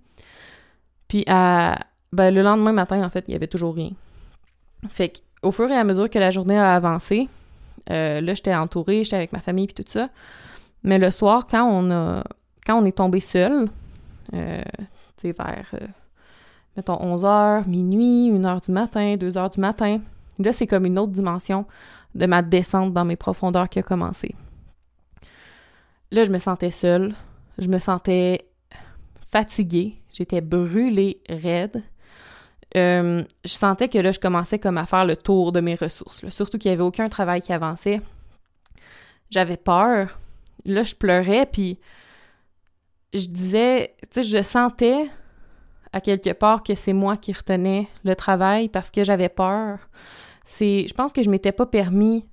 Puis, 1.08 1.24
à, 1.26 1.78
ben, 2.12 2.32
le 2.32 2.42
lendemain 2.42 2.72
matin, 2.72 3.04
en 3.04 3.10
fait, 3.10 3.24
il 3.28 3.32
n'y 3.32 3.36
avait 3.36 3.48
toujours 3.48 3.74
rien. 3.74 3.90
Fait 4.88 5.12
qu'au 5.42 5.52
fur 5.52 5.68
et 5.70 5.76
à 5.76 5.84
mesure 5.84 6.08
que 6.08 6.18
la 6.18 6.30
journée 6.30 6.58
a 6.58 6.74
avancé, 6.74 7.28
euh, 7.90 8.20
là, 8.20 8.34
j'étais 8.34 8.54
entourée, 8.54 9.04
j'étais 9.04 9.16
avec 9.16 9.32
ma 9.32 9.40
famille, 9.40 9.66
puis 9.66 9.84
tout 9.84 9.90
ça. 9.90 10.08
Mais 10.84 10.98
le 10.98 11.10
soir, 11.10 11.46
quand 11.46 11.68
on 11.68 11.90
a 11.90 12.24
quand 12.64 12.80
on 12.80 12.84
est 12.84 12.96
tombé 12.96 13.20
seul, 13.20 13.68
euh, 14.34 14.62
tu 15.16 15.28
sais, 15.28 15.32
vers, 15.32 15.74
mettons, 16.76 16.94
11h, 16.94 17.66
minuit, 17.66 18.30
1h 18.30 18.64
du 18.64 18.72
matin, 18.72 19.16
2h 19.16 19.54
du 19.54 19.60
matin, 19.60 20.00
Là, 20.40 20.52
c'est 20.52 20.66
comme 20.66 20.86
une 20.86 20.98
autre 20.98 21.12
dimension 21.12 21.66
de 22.14 22.26
ma 22.26 22.42
descente 22.42 22.92
dans 22.92 23.04
mes 23.04 23.16
profondeurs 23.16 23.68
qui 23.68 23.78
a 23.78 23.82
commencé. 23.82 24.34
Là, 26.10 26.24
je 26.24 26.30
me 26.30 26.38
sentais 26.38 26.70
seule, 26.70 27.14
je 27.58 27.68
me 27.68 27.78
sentais 27.78 28.48
fatiguée, 29.30 30.02
j'étais 30.12 30.40
brûlée 30.40 31.20
raide. 31.28 31.84
Euh, 32.76 33.22
je 33.44 33.50
sentais 33.50 33.88
que 33.88 33.98
là, 33.98 34.12
je 34.12 34.18
commençais 34.18 34.58
comme 34.58 34.78
à 34.78 34.86
faire 34.86 35.04
le 35.04 35.16
tour 35.16 35.52
de 35.52 35.60
mes 35.60 35.74
ressources. 35.74 36.26
Surtout 36.28 36.58
qu'il 36.58 36.70
n'y 36.70 36.74
avait 36.74 36.82
aucun 36.82 37.08
travail 37.08 37.42
qui 37.42 37.52
avançait. 37.52 38.00
J'avais 39.28 39.56
peur. 39.56 40.18
Là, 40.64 40.82
je 40.82 40.94
pleurais, 40.94 41.46
puis 41.46 41.78
je 43.12 43.26
disais, 43.26 43.94
tu 44.02 44.22
sais, 44.22 44.22
je 44.22 44.42
sentais 44.42 45.08
à 45.92 46.00
quelque 46.00 46.32
part 46.32 46.62
que 46.62 46.74
c'est 46.74 46.92
moi 46.92 47.16
qui 47.16 47.32
retenais 47.32 47.88
le 48.04 48.14
travail 48.14 48.68
parce 48.68 48.90
que 48.90 49.04
j'avais 49.04 49.28
peur 49.28 49.78
c'est, 50.50 50.88
je 50.88 50.94
pense 50.94 51.12
que 51.12 51.22
je 51.22 51.30
m'étais 51.30 51.52
pas 51.52 51.64
permis 51.64 52.26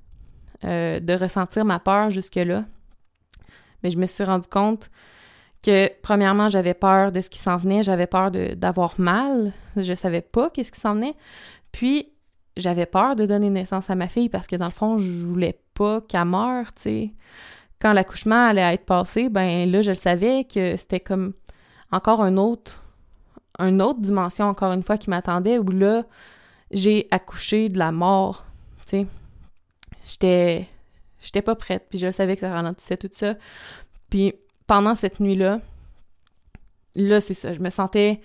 euh, 0.65 0.99
de 0.99 1.13
ressentir 1.13 1.65
ma 1.65 1.77
peur 1.77 2.09
jusque-là. 2.09 2.65
Mais 3.83 3.91
je 3.91 3.97
me 3.99 4.07
suis 4.07 4.23
rendu 4.23 4.47
compte 4.47 4.89
que, 5.61 5.87
premièrement, 6.01 6.49
j'avais 6.49 6.73
peur 6.73 7.11
de 7.11 7.21
ce 7.21 7.29
qui 7.29 7.37
s'en 7.37 7.57
venait, 7.57 7.83
j'avais 7.83 8.07
peur 8.07 8.31
d'avoir 8.31 8.95
mal, 8.99 9.53
je 9.75 9.93
savais 9.93 10.21
pas 10.21 10.49
qu'est-ce 10.49 10.71
qui 10.71 10.79
s'en 10.79 10.95
venait. 10.95 11.13
Puis, 11.71 12.11
j'avais 12.55 12.87
peur 12.87 13.15
de 13.15 13.27
donner 13.27 13.51
naissance 13.51 13.91
à 13.91 13.95
ma 13.95 14.07
fille 14.07 14.29
parce 14.29 14.47
que, 14.47 14.55
dans 14.55 14.65
le 14.65 14.71
fond, 14.71 14.97
je 14.97 15.11
voulais 15.23 15.61
pas 15.75 16.01
qu'elle 16.01 16.25
meure, 16.25 16.73
tu. 16.73 17.11
Quand 17.79 17.93
l'accouchement 17.93 18.47
allait 18.47 18.73
être 18.73 18.85
passé, 18.85 19.29
ben 19.29 19.71
là, 19.71 19.81
je 19.81 19.93
savais 19.93 20.43
que 20.43 20.75
c'était 20.75 20.99
comme 20.99 21.33
encore 21.91 22.23
un 22.23 22.37
autre, 22.37 22.83
une 23.59 23.79
autre 23.79 24.01
dimension, 24.01 24.47
encore 24.47 24.71
une 24.73 24.81
fois, 24.81 24.97
qui 24.97 25.11
m'attendait, 25.11 25.59
où 25.59 25.69
là, 25.69 26.03
j'ai 26.71 27.07
accouché 27.11 27.69
de 27.69 27.77
la 27.77 27.91
mort, 27.91 28.45
tu 28.85 28.97
sais. 28.97 29.07
J'étais 30.03 30.67
j'étais 31.19 31.41
pas 31.41 31.55
prête, 31.55 31.87
puis 31.89 31.99
je 31.99 32.11
savais 32.11 32.35
que 32.35 32.41
ça 32.41 32.51
ralentissait 32.51 32.97
tout 32.97 33.09
ça. 33.11 33.35
Puis 34.09 34.33
pendant 34.67 34.95
cette 34.95 35.19
nuit-là, 35.19 35.61
là, 36.95 37.21
c'est 37.21 37.33
ça, 37.33 37.53
je 37.53 37.59
me 37.59 37.69
sentais 37.69 38.21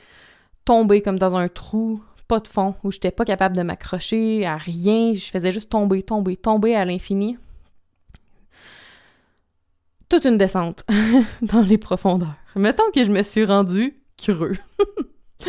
tomber 0.64 1.02
comme 1.02 1.18
dans 1.18 1.36
un 1.36 1.48
trou, 1.48 2.02
pas 2.28 2.40
de 2.40 2.48
fond, 2.48 2.74
où 2.84 2.92
j'étais 2.92 3.10
pas 3.10 3.24
capable 3.24 3.56
de 3.56 3.62
m'accrocher 3.62 4.46
à 4.46 4.56
rien, 4.56 5.12
je 5.14 5.24
faisais 5.26 5.52
juste 5.52 5.70
tomber, 5.70 6.02
tomber, 6.02 6.36
tomber 6.36 6.74
à 6.74 6.84
l'infini. 6.84 7.38
Toute 10.08 10.24
une 10.24 10.38
descente 10.38 10.84
dans 11.42 11.62
les 11.62 11.78
profondeurs. 11.78 12.36
Mettons 12.54 12.90
que 12.94 13.02
je 13.02 13.10
me 13.10 13.22
suis 13.22 13.44
rendue 13.44 13.96
creux. 14.16 14.56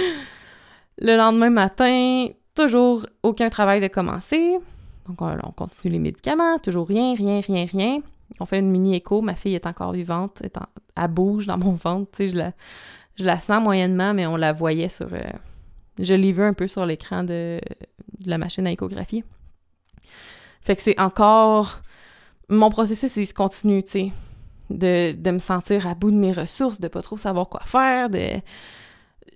Le 0.99 1.17
lendemain 1.17 1.49
matin, 1.49 2.27
Toujours 2.55 3.05
aucun 3.23 3.49
travail 3.49 3.81
de 3.81 3.87
commencer. 3.87 4.57
Donc, 5.07 5.21
on, 5.21 5.51
continue 5.51 5.93
les 5.93 5.99
médicaments, 5.99 6.59
toujours 6.59 6.87
rien, 6.87 7.15
rien, 7.15 7.41
rien, 7.41 7.65
rien. 7.65 7.99
On 8.39 8.45
fait 8.45 8.59
une 8.59 8.69
mini 8.69 8.95
écho. 8.95 9.21
Ma 9.21 9.35
fille 9.35 9.55
est 9.55 9.65
encore 9.65 9.91
vivante. 9.91 10.41
Elle 10.95 11.07
bouge 11.07 11.47
dans 11.47 11.57
mon 11.57 11.71
ventre. 11.83 12.11
Tu 12.15 12.29
je 12.29 12.35
la, 12.35 12.53
je 13.15 13.25
la 13.25 13.39
sens 13.39 13.61
moyennement, 13.61 14.13
mais 14.13 14.25
on 14.25 14.35
la 14.35 14.53
voyait 14.53 14.89
sur. 14.89 15.07
Euh, 15.13 15.21
je 15.99 16.13
l'ai 16.13 16.31
vu 16.31 16.43
un 16.43 16.53
peu 16.53 16.67
sur 16.67 16.85
l'écran 16.85 17.23
de, 17.23 17.59
la 18.25 18.37
machine 18.37 18.65
à 18.67 18.71
échographie. 18.71 19.23
Fait 20.61 20.75
que 20.75 20.81
c'est 20.81 20.99
encore. 20.99 21.79
Mon 22.49 22.69
processus, 22.69 23.15
il 23.15 23.27
se 23.27 23.33
continue, 23.33 23.83
tu 23.83 23.91
sais. 23.91 24.11
De, 24.69 25.31
me 25.31 25.39
sentir 25.39 25.87
à 25.87 25.93
bout 25.93 26.11
de 26.11 26.15
mes 26.15 26.31
ressources, 26.31 26.79
de 26.79 26.87
pas 26.87 27.01
trop 27.01 27.17
savoir 27.17 27.47
quoi 27.47 27.61
faire. 27.65 28.09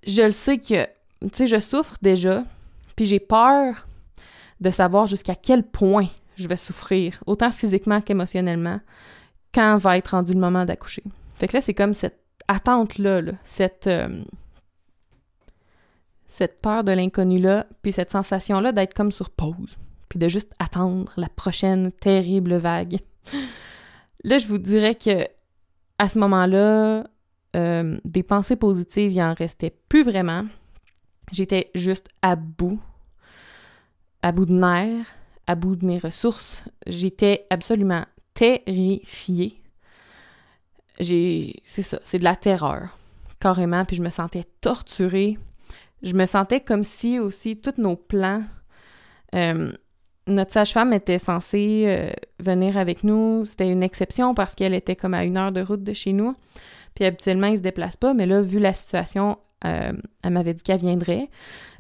Je 0.06 0.22
le 0.24 0.32
sais 0.32 0.58
que, 0.58 0.86
tu 1.22 1.30
sais, 1.34 1.48
je 1.48 1.60
souffre 1.60 1.96
déjà, 2.02 2.44
puis 2.98 3.06
j'ai 3.06 3.22
peur 3.22 3.88
de 4.60 4.70
savoir 4.70 5.08
jusqu'à 5.08 5.36
quel 5.36 5.64
point 5.64 6.08
je 6.36 6.48
vais 6.50 6.58
souffrir, 6.58 7.24
autant 7.26 7.52
physiquement 7.52 8.02
qu'émotionnellement, 8.02 8.82
quand 9.54 9.78
va 9.78 9.98
être 9.98 10.10
rendu 10.10 10.34
le 10.34 10.40
moment 10.40 10.66
d'accoucher. 10.66 11.04
Fait 11.36 11.48
que 11.48 11.56
là, 11.56 11.62
c'est 11.62 11.74
comme 11.74 11.94
cette 11.94 12.20
attente-là, 12.48 13.22
cette, 13.46 13.88
euh, 13.88 14.24
cette 16.26 16.60
peur 16.62 16.84
de 16.84 16.92
l'inconnu-là, 16.92 17.68
puis 17.82 17.92
cette 17.92 18.12
sensation-là 18.12 18.72
d'être 18.72 18.94
comme 18.94 19.12
sur 19.12 19.30
pause, 19.30 19.78
puis 20.10 20.20
de 20.20 20.28
juste 20.28 20.52
attendre 20.60 21.14
la 21.18 21.30
prochaine 21.30 21.92
terrible 21.92 22.56
vague. 22.56 22.98
Là, 24.24 24.40
je 24.40 24.48
vous 24.48 24.58
dirais 24.58 24.96
que 24.96 25.28
à 26.00 26.10
ce 26.10 26.20
moment-là, 26.20 27.06
euh, 27.56 27.98
des 28.06 28.24
pensées 28.24 28.56
positives, 28.56 29.12
il 29.12 29.22
en 29.22 29.34
restait 29.34 29.76
plus 29.90 30.04
vraiment. 30.04 30.46
J'étais 31.32 31.72
juste 31.76 32.08
à 32.22 32.36
bout, 32.36 32.80
à 34.22 34.32
bout 34.32 34.46
de 34.46 34.54
nerfs, 34.54 35.06
à 35.46 35.56
bout 35.56 35.76
de 35.76 35.86
mes 35.86 36.00
ressources. 36.00 36.64
J'étais 36.86 37.46
absolument 37.50 38.06
terrifiée 38.34 39.62
c'est 41.00 41.82
ça, 41.84 42.00
c'est 42.04 42.20
de 42.20 42.24
la 42.24 42.36
terreur 42.36 42.98
carrément 43.40 43.86
puis 43.86 43.96
je 43.96 44.02
me 44.02 44.10
sentais 44.10 44.44
torturée. 44.62 45.38
Je 46.04 46.14
me 46.14 46.26
sentais 46.26 46.60
comme 46.60 46.84
si 46.84 47.20
aussi 47.20 47.58
tous 47.58 47.80
nos 47.80 47.96
plans 47.96 48.44
euh, 49.36 49.72
notre 50.28 50.52
sage-femme 50.52 50.94
était 50.94 51.20
censée 51.20 51.86
euh, 51.88 52.12
venir 52.40 52.78
avec 52.78 53.04
nous. 53.04 53.46
C'était 53.46 53.70
une 53.70 53.84
exception 53.84 54.34
parce 54.34 54.56
qu'elle 54.56 54.74
était 54.74 54.96
comme 54.96 55.14
à 55.14 55.24
une 55.24 55.38
heure 55.38 55.52
de 55.52 55.62
route 55.62 55.84
de 55.84 55.94
chez 55.94 56.12
nous. 56.12 56.36
Puis 56.96 57.06
habituellement, 57.06 57.48
il 57.48 57.58
se 57.58 57.62
déplace 57.62 57.96
pas. 57.96 58.14
Mais 58.14 58.26
là, 58.26 58.42
vu 58.42 58.60
la 58.60 58.74
situation, 58.74 59.38
euh, 59.66 59.94
elle 60.24 60.34
m'avait 60.34 60.54
dit 60.54 60.64
qu'elle 60.64 60.80
viendrait. 60.80 61.30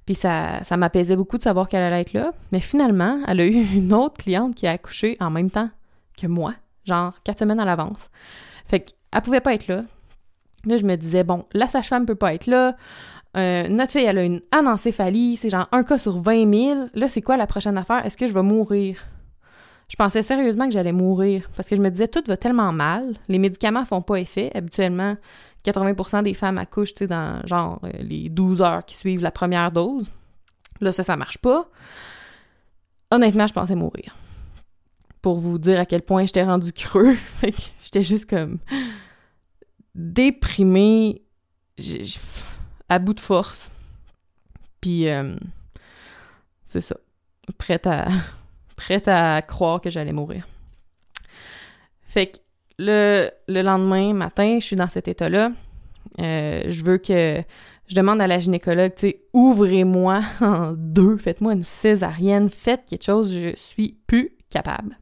Puis 0.05 0.15
ça, 0.15 0.63
ça 0.63 0.77
m'apaisait 0.77 1.15
beaucoup 1.15 1.37
de 1.37 1.43
savoir 1.43 1.67
qu'elle 1.67 1.83
allait 1.83 2.01
être 2.01 2.13
là. 2.13 2.31
Mais 2.51 2.61
finalement, 2.61 3.19
elle 3.27 3.41
a 3.41 3.45
eu 3.45 3.61
une 3.75 3.93
autre 3.93 4.17
cliente 4.17 4.55
qui 4.55 4.67
a 4.67 4.71
accouché 4.71 5.17
en 5.19 5.29
même 5.29 5.49
temps 5.49 5.69
que 6.17 6.27
moi, 6.27 6.53
genre 6.85 7.13
quatre 7.23 7.39
semaines 7.39 7.59
à 7.59 7.65
l'avance. 7.65 8.09
Fait 8.67 8.79
qu'elle 8.79 9.21
pouvait 9.21 9.41
pas 9.41 9.53
être 9.53 9.67
là. 9.67 9.83
Là, 10.65 10.77
je 10.77 10.85
me 10.85 10.95
disais, 10.95 11.23
bon, 11.23 11.45
la 11.53 11.67
sage-femme 11.67 12.05
peut 12.05 12.15
pas 12.15 12.33
être 12.33 12.47
là. 12.47 12.75
Euh, 13.37 13.67
notre 13.67 13.91
fille, 13.91 14.05
elle 14.05 14.17
a 14.17 14.23
une 14.23 14.41
anencéphalie, 14.51 15.35
c'est 15.35 15.49
genre 15.49 15.67
un 15.71 15.83
cas 15.83 15.99
sur 15.99 16.19
20 16.19 16.53
000. 16.53 16.85
Là, 16.93 17.07
c'est 17.07 17.21
quoi 17.21 17.37
la 17.37 17.45
prochaine 17.45 17.77
affaire? 17.77 18.05
Est-ce 18.05 18.17
que 18.17 18.27
je 18.27 18.33
vais 18.33 18.41
mourir? 18.41 19.05
Je 19.89 19.95
pensais 19.95 20.23
sérieusement 20.23 20.65
que 20.65 20.71
j'allais 20.71 20.91
mourir 20.91 21.49
parce 21.55 21.69
que 21.69 21.75
je 21.75 21.81
me 21.81 21.89
disais, 21.89 22.07
tout 22.07 22.23
va 22.27 22.35
tellement 22.35 22.73
mal. 22.73 23.15
Les 23.29 23.39
médicaments 23.39 23.85
font 23.85 24.01
pas 24.01 24.15
effet. 24.15 24.51
Habituellement, 24.53 25.15
80% 25.71 26.23
des 26.23 26.33
femmes 26.33 26.57
accouchent, 26.57 26.93
tu 26.93 26.99
sais, 26.99 27.07
dans 27.07 27.45
genre 27.45 27.79
euh, 27.83 27.91
les 27.99 28.29
12 28.29 28.61
heures 28.61 28.85
qui 28.85 28.95
suivent 28.95 29.21
la 29.21 29.31
première 29.31 29.71
dose. 29.71 30.09
Là, 30.79 30.91
ça, 30.91 31.03
ça 31.03 31.15
marche 31.15 31.37
pas. 31.39 31.69
Honnêtement, 33.11 33.47
je 33.47 33.53
pensais 33.53 33.75
mourir 33.75 34.15
pour 35.21 35.39
vous 35.39 35.57
dire 35.57 35.79
à 35.79 35.85
quel 35.85 36.03
point 36.03 36.25
j'étais 36.25 36.43
rendu 36.43 36.71
creux. 36.71 37.17
j'étais 37.79 38.03
juste 38.03 38.29
comme 38.29 38.59
déprimée, 39.95 41.21
à 42.87 42.99
bout 42.99 43.13
de 43.13 43.19
force. 43.19 43.69
Puis, 44.79 45.09
euh, 45.09 45.35
c'est 46.67 46.81
ça. 46.81 46.95
Prête 47.57 47.87
à, 47.87 48.07
prête 48.75 49.07
à 49.07 49.41
croire 49.41 49.81
que 49.81 49.89
j'allais 49.89 50.13
mourir. 50.13 50.47
Fait 52.03 52.27
que 52.27 52.37
le, 52.79 53.29
le, 53.47 53.61
lendemain 53.61 54.13
matin, 54.13 54.57
je 54.59 54.65
suis 54.65 54.75
dans 54.75 54.87
cet 54.87 55.07
état-là. 55.07 55.51
Euh, 56.19 56.63
je 56.67 56.83
veux 56.83 56.97
que. 56.97 57.41
Je 57.87 57.95
demande 57.95 58.19
à 58.19 58.27
la 58.27 58.37
gynécologue, 58.39 58.95
tu 58.95 59.07
sais, 59.07 59.21
ouvrez-moi 59.31 60.21
en 60.41 60.73
deux, 60.73 61.15
faites-moi 61.15 61.53
une 61.53 61.63
césarienne, 61.63 62.49
faites 62.49 62.83
quelque 62.85 63.05
chose, 63.05 63.33
je 63.33 63.55
suis 63.55 63.97
plus 64.07 64.31
capable. 64.49 64.97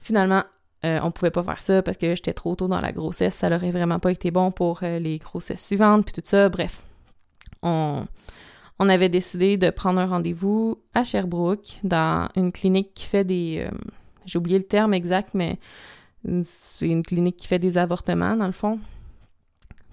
Finalement, 0.00 0.42
euh, 0.84 0.98
on 1.04 1.12
pouvait 1.12 1.30
pas 1.30 1.44
faire 1.44 1.62
ça 1.62 1.80
parce 1.80 1.96
que 1.96 2.16
j'étais 2.16 2.32
trop 2.32 2.56
tôt 2.56 2.66
dans 2.66 2.80
la 2.80 2.90
grossesse. 2.90 3.36
Ça 3.36 3.50
n'aurait 3.50 3.70
vraiment 3.70 4.00
pas 4.00 4.10
été 4.10 4.32
bon 4.32 4.50
pour 4.50 4.80
euh, 4.82 4.98
les 4.98 5.18
grossesses 5.18 5.64
suivantes, 5.64 6.04
puis 6.04 6.12
tout 6.12 6.28
ça. 6.28 6.48
Bref, 6.48 6.82
on, 7.62 8.04
avait 8.80 9.08
décidé 9.08 9.56
de 9.56 9.70
prendre 9.70 10.00
un 10.00 10.06
rendez-vous 10.06 10.82
à 10.92 11.04
Sherbrooke 11.04 11.78
dans 11.84 12.28
une 12.34 12.50
clinique 12.50 12.94
qui 12.94 13.06
fait 13.06 13.22
des... 13.22 13.68
J'ai 14.26 14.40
oublié 14.40 14.58
le 14.58 14.64
terme 14.64 14.92
exact, 14.92 15.34
mais 15.34 15.60
c'est 16.42 16.88
une 16.88 17.02
clinique 17.02 17.36
qui 17.36 17.46
fait 17.46 17.58
des 17.58 17.78
avortements, 17.78 18.36
dans 18.36 18.46
le 18.46 18.52
fond. 18.52 18.78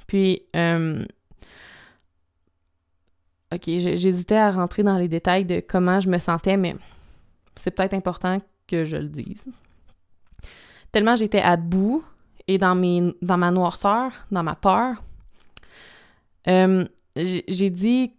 Puis, 0.07 0.41
OK, 3.51 3.63
j'hésitais 3.65 4.37
à 4.37 4.51
rentrer 4.51 4.83
dans 4.83 4.97
les 4.97 5.07
détails 5.07 5.45
de 5.45 5.59
comment 5.59 5.99
je 5.99 6.09
me 6.09 6.19
sentais, 6.19 6.57
mais 6.57 6.75
c'est 7.55 7.71
peut-être 7.71 7.93
important 7.93 8.37
que 8.67 8.83
je 8.83 8.97
le 8.97 9.07
dise 9.07 9.45
tellement 10.91 11.15
j'étais 11.15 11.41
à 11.41 11.57
bout 11.57 12.03
et 12.47 12.57
dans, 12.57 12.75
mes, 12.75 13.13
dans 13.21 13.37
ma 13.37 13.51
noirceur, 13.51 14.11
dans 14.31 14.43
ma 14.43 14.55
peur, 14.55 15.03
euh, 16.47 16.85
j'ai 17.15 17.69
dit 17.69 18.13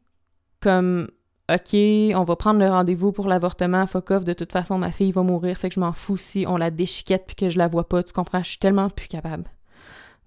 comme 0.60 1.08
OK, 1.52 1.74
on 1.74 2.24
va 2.24 2.36
prendre 2.36 2.60
le 2.60 2.68
rendez-vous 2.68 3.12
pour 3.12 3.26
l'avortement, 3.26 3.86
fuck 3.86 4.10
off, 4.12 4.24
de 4.24 4.32
toute 4.32 4.52
façon, 4.52 4.78
ma 4.78 4.92
fille 4.92 5.10
va 5.10 5.22
mourir, 5.22 5.56
fait 5.56 5.68
que 5.68 5.74
je 5.74 5.80
m'en 5.80 5.92
fous 5.92 6.16
si 6.16 6.44
on 6.46 6.56
la 6.56 6.70
déchiquette 6.70 7.24
puis 7.26 7.34
que 7.34 7.48
je 7.48 7.58
la 7.58 7.66
vois 7.66 7.88
pas, 7.88 8.02
tu 8.02 8.12
comprends, 8.12 8.42
je 8.42 8.50
suis 8.50 8.58
tellement 8.58 8.88
plus 8.88 9.08
capable. 9.08 9.44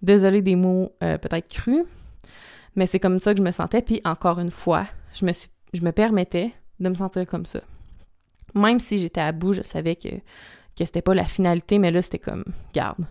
Désolée 0.02 0.42
des 0.42 0.56
mots 0.56 0.92
euh, 1.02 1.18
peut-être 1.18 1.48
crus, 1.48 1.86
mais 2.76 2.88
c'est 2.88 3.00
comme 3.00 3.20
ça 3.20 3.34
que 3.34 3.38
je 3.38 3.44
me 3.44 3.52
sentais, 3.52 3.82
puis 3.82 4.02
encore 4.04 4.40
une 4.40 4.52
fois, 4.52 4.86
je 5.14 5.26
me, 5.26 5.32
je 5.74 5.90
permettais 5.92 6.52
de 6.80 6.90
me 6.90 6.96
sentir 6.96 7.26
comme 7.26 7.46
ça. 7.46 7.62
Même 8.54 8.80
si 8.80 8.98
j'étais 8.98 9.22
à 9.22 9.32
bout, 9.32 9.54
je 9.54 9.62
savais 9.64 9.96
que 9.96 10.10
que 10.76 10.86
c'était 10.86 11.02
pas 11.02 11.14
la 11.14 11.26
finalité, 11.26 11.80
mais 11.80 11.92
là, 11.92 12.02
c'était 12.02 12.20
comme, 12.20 12.44
garde, 12.74 13.06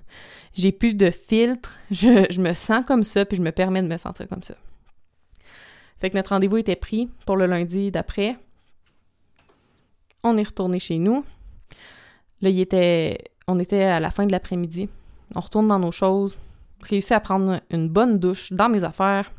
j'ai 0.55 0.73
plus 0.73 0.95
de 0.95 1.11
filtre, 1.11 1.79
je, 1.91 2.41
me 2.41 2.53
sens 2.53 2.85
comme 2.87 3.05
ça, 3.05 3.25
puis 3.25 3.37
je 3.37 3.43
me 3.43 3.53
permets 3.53 3.83
de 3.83 3.89
me 3.89 3.97
sentir 3.97 4.27
comme 4.29 4.43
ça. 4.43 4.55
Fait 6.03 6.11
que 6.11 6.17
notre 6.17 6.31
rendez-vous 6.31 6.57
était 6.57 6.75
pris 6.75 7.09
pour 7.27 7.37
le 7.37 7.47
lundi 7.47 7.93
d'après. 7.93 8.37
On 10.25 10.37
est 10.37 10.43
retourné 10.43 10.81
chez 10.81 10.99
nous. 10.99 11.25
Là, 12.41 12.51
il 12.51 12.59
était, 12.59 13.19
on 13.47 13.61
était 13.61 13.85
à 13.85 14.01
la 14.01 14.11
fin 14.11 14.27
de 14.27 14.33
l'après-midi. 14.33 14.89
On 15.37 15.41
retourne 15.41 15.69
dans 15.69 15.79
nos 15.79 15.93
choses, 15.93 16.37
réussi 16.83 17.15
à 17.15 17.21
prendre 17.21 17.61
une 17.71 17.89
bonne 17.89 18.19
douche 18.19 18.53
dans 18.53 18.69
mes 18.69 18.83
affaires, 18.83 19.31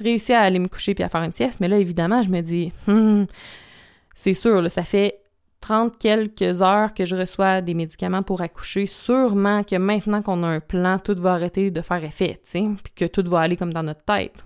réussi 0.00 0.32
à 0.32 0.40
aller 0.40 0.58
me 0.58 0.68
coucher 0.68 0.94
puis 0.94 1.04
à 1.04 1.10
faire 1.10 1.22
une 1.22 1.32
sieste. 1.32 1.60
Mais 1.60 1.68
là, 1.68 1.78
évidemment, 1.78 2.22
je 2.22 2.30
me 2.30 2.40
dis, 2.40 2.72
hum, 2.88 3.26
c'est 4.14 4.32
sûr, 4.32 4.70
ça 4.70 4.82
fait 4.82 5.20
30 5.60 5.98
quelques 5.98 6.62
heures 6.62 6.94
que 6.94 7.04
je 7.04 7.16
reçois 7.16 7.60
des 7.60 7.74
médicaments 7.74 8.22
pour 8.22 8.40
accoucher, 8.40 8.86
sûrement 8.86 9.62
que 9.62 9.76
maintenant 9.76 10.22
qu'on 10.22 10.42
a 10.42 10.46
un 10.46 10.60
plan, 10.60 10.98
tout 10.98 11.16
va 11.18 11.34
arrêter 11.34 11.70
de 11.70 11.82
faire 11.82 12.02
effet, 12.02 12.40
puis 12.50 12.94
que 12.96 13.04
tout 13.04 13.28
va 13.28 13.40
aller 13.40 13.58
comme 13.58 13.74
dans 13.74 13.82
notre 13.82 14.04
tête. 14.04 14.42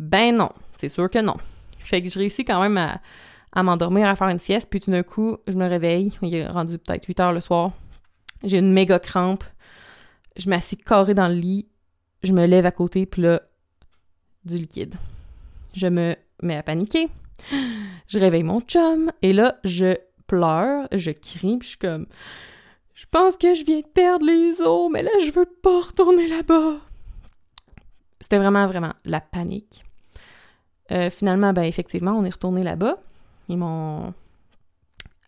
Ben 0.00 0.34
non, 0.34 0.48
c'est 0.78 0.88
sûr 0.88 1.10
que 1.10 1.18
non. 1.18 1.36
Fait 1.78 2.02
que 2.02 2.08
je 2.08 2.18
réussis 2.18 2.42
quand 2.42 2.58
même 2.58 2.78
à, 3.52 3.62
m'endormir, 3.62 4.08
à 4.08 4.16
faire 4.16 4.28
une 4.28 4.38
sieste, 4.38 4.68
puis 4.70 4.80
tout 4.80 4.90
d'un 4.90 5.02
coup, 5.02 5.36
je 5.46 5.52
me 5.52 5.68
réveille, 5.68 6.10
il 6.22 6.34
est 6.34 6.46
rendu 6.46 6.78
peut-être 6.78 7.04
8 7.04 7.20
heures 7.20 7.32
le 7.34 7.40
soir, 7.40 7.72
j'ai 8.42 8.56
une 8.56 8.72
méga 8.72 8.98
crampe, 8.98 9.44
je 10.36 10.48
m'assis 10.48 10.78
carré 10.78 11.12
dans 11.12 11.28
le 11.28 11.34
lit, 11.34 11.68
je 12.22 12.32
me 12.32 12.46
lève 12.46 12.64
à 12.64 12.70
côté, 12.70 13.04
puis 13.04 13.20
là, 13.20 13.42
du 14.46 14.56
liquide. 14.56 14.94
Je 15.74 15.88
me 15.88 16.16
mets 16.42 16.56
à 16.56 16.62
paniquer, 16.62 17.10
je 18.08 18.18
réveille 18.18 18.42
mon 18.42 18.62
chum, 18.62 19.12
et 19.20 19.34
là, 19.34 19.58
je 19.64 19.96
pleure, 20.26 20.88
je 20.92 21.10
crie, 21.10 21.58
puis 21.58 21.66
je 21.66 21.68
suis 21.68 21.78
comme 21.78 22.06
je 22.94 23.04
pense 23.10 23.36
que 23.36 23.54
je 23.54 23.64
viens 23.64 23.80
de 23.80 23.86
perdre 23.86 24.24
les 24.24 24.62
os, 24.62 24.90
mais 24.90 25.02
là 25.02 25.10
je 25.22 25.30
veux 25.30 25.46
pas 25.46 25.80
retourner 25.80 26.26
là-bas. 26.26 26.76
C'était 28.20 28.38
vraiment 28.38 28.66
vraiment 28.66 28.92
la 29.04 29.20
panique. 29.20 29.82
Euh, 30.92 31.10
finalement, 31.10 31.52
ben 31.52 31.62
effectivement, 31.62 32.12
on 32.12 32.24
est 32.24 32.30
retourné 32.30 32.62
là-bas. 32.62 32.98
Ils 33.48 33.56
m'ont 33.56 34.12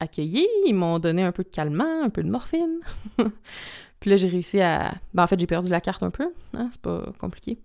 accueilli, 0.00 0.46
ils 0.66 0.74
m'ont 0.74 0.98
donné 0.98 1.22
un 1.22 1.32
peu 1.32 1.44
de 1.44 1.48
calmant, 1.48 2.02
un 2.02 2.10
peu 2.10 2.22
de 2.22 2.30
morphine. 2.30 2.80
puis 4.00 4.10
là, 4.10 4.16
j'ai 4.16 4.28
réussi 4.28 4.60
à. 4.60 4.94
Ben, 5.14 5.24
en 5.24 5.26
fait, 5.26 5.38
j'ai 5.38 5.46
perdu 5.46 5.70
la 5.70 5.80
carte 5.80 6.02
un 6.02 6.10
peu. 6.10 6.32
Hein, 6.54 6.68
c'est 6.72 6.80
pas 6.80 7.04
compliqué. 7.18 7.58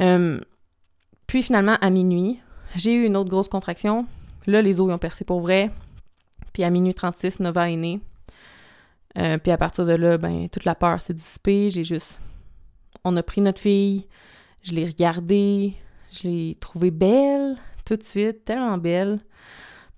Euh, 0.00 0.38
puis 1.26 1.42
finalement, 1.42 1.76
à 1.80 1.90
minuit, 1.90 2.40
j'ai 2.76 2.94
eu 2.94 3.04
une 3.04 3.16
autre 3.16 3.30
grosse 3.30 3.48
contraction. 3.48 4.06
Là, 4.46 4.62
les 4.62 4.80
os 4.80 4.90
ont 4.90 4.98
percé 4.98 5.24
pour 5.24 5.40
vrai. 5.40 5.70
Puis 6.52 6.64
à 6.64 6.70
minuit 6.70 6.94
36, 6.94 7.40
Nova 7.40 7.70
est 7.70 7.76
née. 7.76 8.00
Euh, 9.16 9.38
puis 9.38 9.50
à 9.50 9.56
partir 9.56 9.84
de 9.84 9.92
là, 9.92 10.18
ben, 10.18 10.48
toute 10.48 10.64
la 10.64 10.74
peur 10.74 11.00
s'est 11.00 11.14
dissipée. 11.14 11.70
J'ai 11.70 11.84
juste. 11.84 12.20
On 13.04 13.16
a 13.16 13.22
pris 13.22 13.40
notre 13.40 13.60
fille, 13.60 14.06
je 14.62 14.72
l'ai 14.72 14.84
regardée, 14.84 15.74
je 16.12 16.28
l'ai 16.28 16.56
trouvée 16.60 16.90
belle 16.90 17.56
tout 17.84 17.96
de 17.96 18.02
suite, 18.02 18.44
tellement 18.44 18.78
belle. 18.78 19.20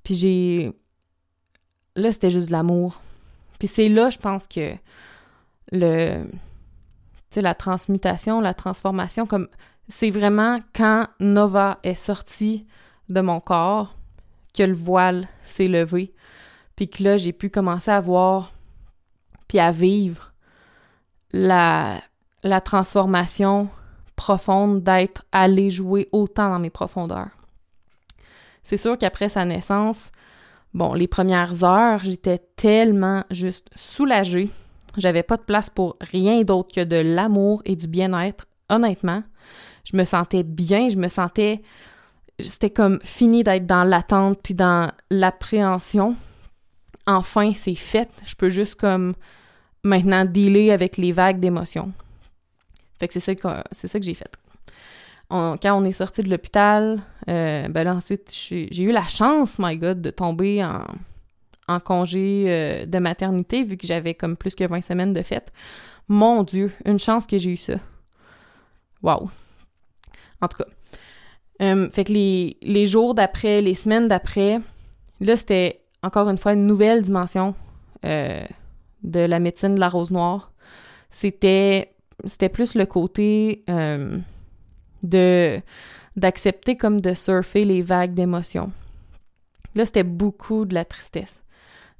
Puis 0.05 0.14
j'ai. 0.14 0.73
Là, 1.96 2.12
c'était 2.12 2.31
juste 2.31 2.46
de 2.46 2.53
l'amour. 2.53 3.01
Puis 3.59 3.68
c'est 3.68 3.88
là, 3.88 4.11
je 4.11 4.18
pense 4.18 4.46
que 4.46 4.75
le. 5.73 6.25
Tu 6.25 7.35
sais, 7.37 7.42
la 7.42 7.55
transmutation, 7.55 8.40
la 8.40 8.55
transformation, 8.55 9.27
comme. 9.27 9.49
C'est 9.88 10.11
vraiment 10.11 10.61
quand 10.73 11.09
Nova 11.18 11.81
est 11.83 11.94
sortie 11.94 12.64
de 13.09 13.20
mon 13.20 13.40
corps 13.40 13.96
que 14.55 14.62
le 14.62 14.75
voile 14.75 15.27
s'est 15.42 15.66
levé. 15.66 16.14
Puis 16.77 16.88
que 16.88 17.03
là, 17.03 17.16
j'ai 17.16 17.33
pu 17.33 17.51
commencer 17.51 17.90
à 17.90 18.01
voir 18.01 18.53
puis 19.49 19.59
à 19.59 19.73
vivre 19.73 20.33
la, 21.33 22.01
la 22.44 22.61
transformation 22.61 23.68
profonde 24.21 24.83
d'être 24.83 25.25
allé 25.33 25.71
jouer 25.71 26.07
autant 26.13 26.51
dans 26.51 26.59
mes 26.59 26.69
profondeurs. 26.69 27.31
C'est 28.63 28.77
sûr 28.77 28.99
qu'après 28.99 29.31
sa 29.31 29.47
naissance, 29.47 30.13
bon, 30.75 30.93
les 30.93 31.09
premières 31.09 31.65
heures, 31.65 32.01
j'étais 32.05 32.39
tellement 32.55 33.25
juste 33.31 33.71
soulagée. 33.75 34.51
J'avais 34.99 35.23
pas 35.23 35.39
de 35.39 35.43
place 35.43 35.71
pour 35.71 35.97
rien 36.03 36.43
d'autre 36.43 36.75
que 36.75 36.85
de 36.85 36.97
l'amour 36.97 37.63
et 37.65 37.77
du 37.77 37.89
bien-être, 37.89 38.47
honnêtement. 38.69 39.23
Je 39.91 39.97
me 39.97 40.05
sentais 40.05 40.43
bien, 40.43 40.91
je 40.91 40.99
me 40.99 41.09
sentais. 41.09 41.63
C'était 42.39 42.69
comme 42.69 43.01
fini 43.03 43.43
d'être 43.43 43.65
dans 43.65 43.85
l'attente 43.85 44.39
puis 44.43 44.53
dans 44.53 44.93
l'appréhension. 45.11 46.15
Enfin, 47.07 47.53
c'est 47.55 47.75
fait. 47.75 48.11
Je 48.27 48.35
peux 48.35 48.51
juste 48.51 48.75
comme 48.75 49.15
maintenant 49.83 50.27
dealer 50.27 50.73
avec 50.73 50.99
les 50.99 51.11
vagues 51.11 51.41
d'émotions. 51.41 51.95
Fait 53.01 53.09
que 53.09 53.15
c'est 53.15 53.21
ça 53.21 53.35
que, 53.35 53.49
c'est 53.73 53.89
ça 53.89 53.99
que 53.99 54.05
j'ai 54.05 54.13
fait. 54.13 54.31
quand 55.31 55.59
on 55.65 55.85
est 55.85 55.93
sorti 55.93 56.23
de 56.23 56.29
l'hôpital, 56.29 57.01
euh, 57.29 57.67
ben 57.69 57.85
là 57.85 57.95
ensuite, 57.95 58.31
j'ai 58.31 58.83
eu 58.83 58.93
la 58.93 59.07
chance, 59.07 59.59
my 59.59 59.77
God, 59.79 60.03
de 60.03 60.11
tomber 60.11 60.63
en, 61.67 61.81
congé 61.81 62.45
euh, 62.49 62.85
de 62.85 62.99
maternité, 62.99 63.65
vu 63.65 63.77
que 63.77 63.87
j'avais 63.87 64.13
comme 64.13 64.37
plus 64.37 64.55
que 64.55 64.65
20 64.65 64.83
semaines 64.83 65.13
de 65.15 65.23
fête. 65.23 65.51
Mon 66.09 66.43
Dieu, 66.43 66.73
une 66.85 66.99
chance 66.99 67.27
que 67.27 67.39
j'ai 67.39 67.53
eu 67.53 67.57
ça. 67.57 67.75
Wow. 69.03 69.31
En 70.43 70.49
tout 70.49 70.59
cas. 70.59 70.69
Euh, 71.63 71.89
fait 71.91 72.05
que 72.05 72.13
les, 72.13 72.59
les 72.61 72.87
jours 72.87 73.15
d'après, 73.15 73.63
les 73.63 73.75
semaines 73.75 74.09
d'après, 74.09 74.61
là, 75.21 75.37
c'était 75.37 75.81
encore 76.03 76.29
une 76.29 76.39
fois 76.39 76.53
une 76.53 76.67
nouvelle 76.67 77.03
dimension 77.03 77.55
de 78.03 79.21
la 79.21 79.39
médecine 79.39 79.75
de 79.75 79.81
la 79.81 79.89
rose 79.89 80.11
noire. 80.11 80.53
C'était 81.11 81.93
c'était 82.25 82.49
plus 82.49 82.75
le 82.75 82.87
côté 82.87 83.65
euh, 83.69 84.19
de 85.03 85.61
d'accepter 86.17 86.77
comme 86.77 87.01
de 87.01 87.15
surfer 87.15 87.65
les 87.65 87.83
vagues 87.83 88.15
d'émotions. 88.15 88.73
Là, 89.75 89.87
c'était 89.87 90.03
beaucoup 90.03 90.65
de 90.65 90.75
la 90.75 90.85
tristesse. 90.85 91.41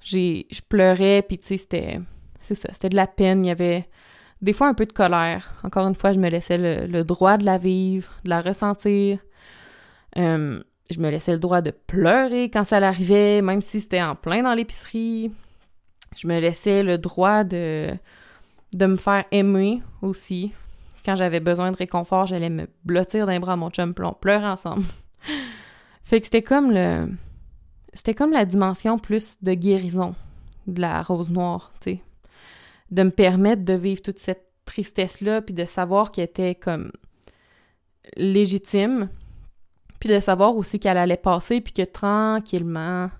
J'ai 0.03 0.47
je 0.51 0.61
pleurais 0.67 1.23
puis 1.27 1.39
tu 1.39 1.47
sais 1.47 1.57
c'était 1.57 2.01
c'est 2.41 2.55
ça, 2.55 2.69
c'était 2.73 2.89
de 2.89 2.97
la 2.97 3.07
peine, 3.07 3.45
il 3.45 3.49
y 3.49 3.53
avait 3.53 3.89
des 4.43 4.53
fois 4.53 4.69
un 4.69 4.75
peu 4.75 4.87
de 4.87 4.93
colère. 4.93 5.55
Encore 5.63 5.87
une 5.87 5.95
fois, 5.95 6.13
je 6.13 6.19
me 6.19 6.29
laissais 6.29 6.59
le, 6.59 7.05
droit 7.05 7.37
de 7.37 7.45
la 7.45 7.59
vivre, 7.59 8.11
de 8.25 8.31
la 8.31 8.41
ressentir. 8.41 9.19
Euh, 10.17 10.63
je 10.91 10.99
me 10.99 11.11
laissais 11.11 11.33
le 11.33 11.39
droit 11.39 11.61
de 11.61 11.71
pleurer 11.71 12.51
quand 12.51 12.65
ça 12.65 12.81
l'arrivait, 12.81 13.43
même 13.43 13.61
si 13.61 13.81
c'était 13.81 14.03
en 14.03 14.17
plein 14.17 14.43
dans 14.43 14.55
l'épicerie 14.55 15.31
je 16.17 16.27
me 16.27 16.39
laissais 16.39 16.83
le 16.83 16.99
droit 16.99 17.45
de, 17.45 17.93
de 18.73 18.87
me 18.87 18.97
faire 18.97 19.25
aimer 19.31 19.83
aussi. 20.03 20.53
Quand 21.05 21.17
j'avais 21.17 21.41
besoin 21.41 21.73
de 21.73 21.77
réconfort, 21.77 22.27
j'allais 22.27 22.51
me 22.51 22.69
blottir 22.85 23.27
d'un 23.27 23.41
bras 23.41 23.55
à 23.55 23.57
mon 23.57 23.71
chum, 23.71 23.95
on 23.99 24.13
pleurait 24.13 24.47
ensemble. 24.47 24.85
fait 26.05 26.21
que 26.21 26.27
c'était 26.27 26.43
comme 26.43 26.71
le... 26.71 27.09
C'était 27.93 28.15
comme 28.15 28.33
la 28.33 28.45
dimension 28.45 28.99
plus 28.99 29.37
de 29.43 29.55
guérison 29.55 30.15
de 30.69 30.81
la 30.81 31.03
rose 31.03 31.31
noire, 31.31 31.73
tu 31.81 31.93
sais. 31.93 32.03
De 32.91 33.03
me 33.03 33.11
permettre 33.11 33.65
de 33.65 33.73
vivre 33.73 34.03
toute 34.03 34.19
cette 34.19 34.47
tristesse-là, 34.65 35.43
puis 35.43 35.55
de 35.55 35.65
savoir 35.65 36.13
qu'elle 36.13 36.25
était 36.25 36.55
comme 36.55 36.93
légitime, 38.17 39.09
puis 39.99 40.09
de 40.09 40.21
savoir 40.21 40.57
aussi 40.57 40.79
qu'elle 40.79 40.99
allait 40.99 41.17
passer, 41.17 41.61
puis 41.61 41.73
que 41.73 41.83
tranquillement, 41.83 43.11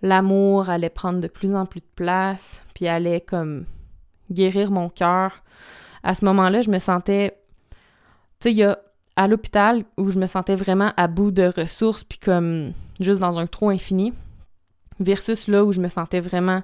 l'amour 0.00 0.70
allait 0.70 0.90
prendre 0.90 1.20
de 1.20 1.28
plus 1.28 1.54
en 1.54 1.66
plus 1.66 1.80
de 1.80 1.90
place, 1.94 2.62
puis 2.74 2.88
allait 2.88 3.20
comme 3.20 3.66
guérir 4.30 4.70
mon 4.70 4.88
cœur. 4.88 5.42
À 6.02 6.14
ce 6.14 6.24
moment-là, 6.24 6.62
je 6.62 6.70
me 6.70 6.78
sentais, 6.78 7.38
tu 7.70 7.76
sais, 8.40 8.52
il 8.52 8.58
y 8.58 8.64
a 8.64 8.78
à 9.16 9.26
l'hôpital 9.26 9.84
où 9.96 10.10
je 10.10 10.18
me 10.18 10.26
sentais 10.26 10.54
vraiment 10.54 10.92
à 10.96 11.08
bout 11.08 11.32
de 11.32 11.52
ressources, 11.56 12.04
puis 12.04 12.18
comme 12.18 12.72
juste 13.00 13.20
dans 13.20 13.38
un 13.38 13.46
trou 13.46 13.68
infini, 13.68 14.12
versus 15.00 15.48
là 15.48 15.64
où 15.64 15.72
je 15.72 15.80
me 15.80 15.88
sentais 15.88 16.20
vraiment 16.20 16.62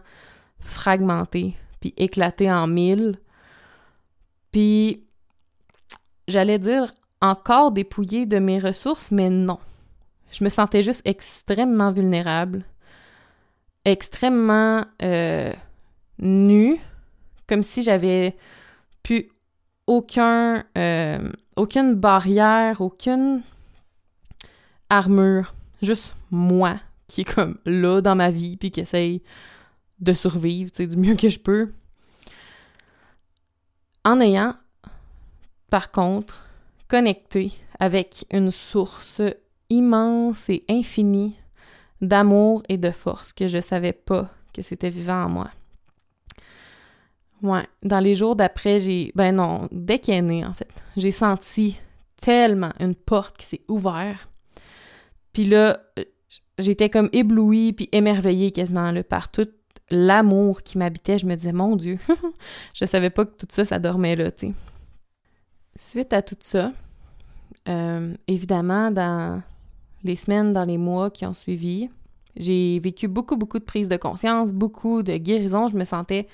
fragmentée, 0.61 1.57
puis 1.81 1.95
éclatée 1.97 2.51
en 2.51 2.67
mille. 2.67 3.19
Puis, 4.53 5.05
j'allais 6.29 6.59
dire 6.59 6.93
encore 7.21 7.73
dépouillée 7.73 8.27
de 8.27 8.39
mes 8.39 8.59
ressources, 8.59 9.11
mais 9.11 9.31
non. 9.31 9.59
Je 10.31 10.45
me 10.45 10.49
sentais 10.49 10.83
juste 10.83 11.03
extrêmement 11.05 11.91
vulnérable, 11.91 12.65
extrêmement 13.85 14.85
euh, 15.03 15.53
nue, 16.19 16.81
comme 17.47 17.63
si 17.63 17.83
j'avais 17.83 18.37
plus 19.03 19.29
euh, 19.89 21.33
aucune 21.57 21.95
barrière, 21.95 22.81
aucune 22.81 23.43
armure, 24.89 25.55
juste 25.83 26.15
moi 26.31 26.79
qui 27.07 27.23
est 27.23 27.35
comme 27.35 27.59
là 27.67 28.01
dans 28.01 28.15
ma 28.15 28.31
vie 28.31 28.57
puis 28.57 28.71
qui 28.71 28.81
essaye 28.81 29.23
de 30.01 30.13
survivre, 30.13 30.71
du 30.77 30.97
mieux 30.97 31.17
que 31.17 31.29
je 31.29 31.39
peux. 31.39 31.73
En 34.05 34.21
ayant, 34.21 34.55
par 35.71 35.91
contre, 35.91 36.47
connecté 36.89 37.53
avec 37.79 38.27
une 38.31 38.51
source 38.51 39.21
immense 39.71 40.49
et 40.49 40.65
infinie 40.69 41.37
d'amour 42.01 42.63
et 42.69 42.77
de 42.77 42.91
force 42.91 43.33
que 43.33 43.49
je 43.49 43.61
savais 43.61 43.93
pas 43.93 44.31
que 44.53 44.63
c'était 44.63 44.91
vivant 44.91 45.25
en 45.25 45.29
moi. 45.29 45.51
Ouais, 47.45 47.67
dans 47.83 48.01
les 48.01 48.15
jours 48.15 48.37
d'après, 48.37 48.81
j'ai 48.81 49.13
ben 49.15 49.33
non, 49.33 49.69
dès 49.71 49.99
qu'il 49.99 50.15
est 50.15 50.23
né 50.23 50.47
en 50.47 50.55
fait, 50.55 50.71
j'ai 50.97 51.11
senti 51.11 51.77
tellement 52.17 52.73
une 52.81 52.95
porte 52.95 53.37
qui 53.37 53.45
s'est 53.45 53.61
ouverte. 53.69 54.31
Puis 55.35 55.45
là, 55.45 55.79
j'étais 56.59 56.89
comme 56.89 57.11
éblouie 57.13 57.75
puis 57.75 57.91
émerveillée 57.93 58.51
quasiment 58.51 58.95
par 59.03 59.31
tout 59.31 59.49
l'amour 59.91 60.63
qui 60.63 60.79
m'habitait. 60.79 61.19
Je 61.19 61.27
me 61.27 61.35
disais 61.35 61.53
mon 61.53 61.77
dieu, 61.77 61.99
je 62.75 62.87
savais 62.87 63.11
pas 63.11 63.27
que 63.27 63.37
tout 63.37 63.47
ça 63.51 63.67
ça 63.67 63.79
dormait 63.79 64.17
là, 64.17 64.33
tu 64.33 64.47
sais. 64.47 64.55
Suite 65.77 66.15
à 66.15 66.23
tout 66.23 66.37
ça, 66.41 66.73
euh, 67.69 68.15
évidemment 68.27 68.91
dans 68.91 69.43
les 70.03 70.17
semaines, 70.17 70.55
dans 70.55 70.65
les 70.65 70.79
mois 70.79 71.11
qui 71.11 71.27
ont 71.27 71.35
suivi. 71.35 71.91
J'ai 72.37 72.79
vécu 72.79 73.07
beaucoup, 73.07 73.37
beaucoup 73.37 73.59
de 73.59 73.65
prise 73.65 73.91
de 73.91 73.99
conscience, 73.99 74.55
beaucoup 74.55 75.03
de 75.03 75.19
guérison. 75.19 75.69
Je 75.69 75.77
me 75.77 75.85
sentais 75.85 76.27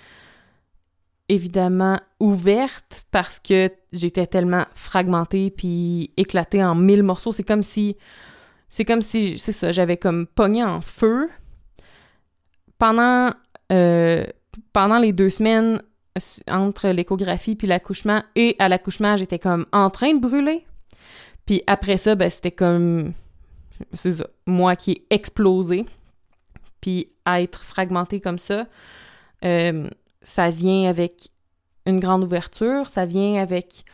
évidemment 1.30 2.00
ouverte 2.18 3.04
parce 3.12 3.38
que 3.38 3.70
j'étais 3.92 4.26
tellement 4.26 4.66
fragmentée 4.74 5.50
puis 5.50 6.10
éclatée 6.16 6.62
en 6.62 6.74
mille 6.74 7.04
morceaux. 7.04 7.32
C'est 7.32 7.44
comme 7.44 7.62
si, 7.62 7.96
c'est 8.68 8.84
comme 8.84 9.00
si, 9.00 9.38
c'est 9.38 9.52
ça, 9.52 9.70
j'avais 9.70 9.96
comme 9.96 10.26
pogné 10.26 10.64
en 10.64 10.80
feu 10.80 11.30
pendant, 12.78 13.30
euh, 13.70 14.24
pendant 14.72 14.98
les 14.98 15.12
deux 15.12 15.30
semaines 15.30 15.80
entre 16.50 16.88
l'échographie 16.88 17.54
puis 17.54 17.68
l'accouchement 17.68 18.22
et 18.34 18.56
à 18.58 18.68
l'accouchement, 18.68 19.16
j'étais 19.16 19.38
comme 19.38 19.66
en 19.72 19.88
train 19.88 20.12
de 20.12 20.18
brûler. 20.18 20.66
Puis 21.46 21.62
après 21.68 21.96
ça, 21.96 22.16
ben, 22.16 22.28
c'était 22.28 22.50
comme 22.50 23.12
c'est 23.92 24.14
ça, 24.14 24.26
moi 24.46 24.74
qui 24.74 24.90
ai 24.90 25.06
explosé, 25.10 25.86
puis 26.80 27.12
être 27.24 27.62
fragmenté 27.62 28.20
comme 28.20 28.38
ça, 28.38 28.66
euh, 29.44 29.88
ça 30.22 30.50
vient 30.50 30.88
avec 30.88 31.30
une 31.86 32.00
grande 32.00 32.22
ouverture, 32.22 32.88
ça 32.88 33.06
vient 33.06 33.40
avec 33.40 33.84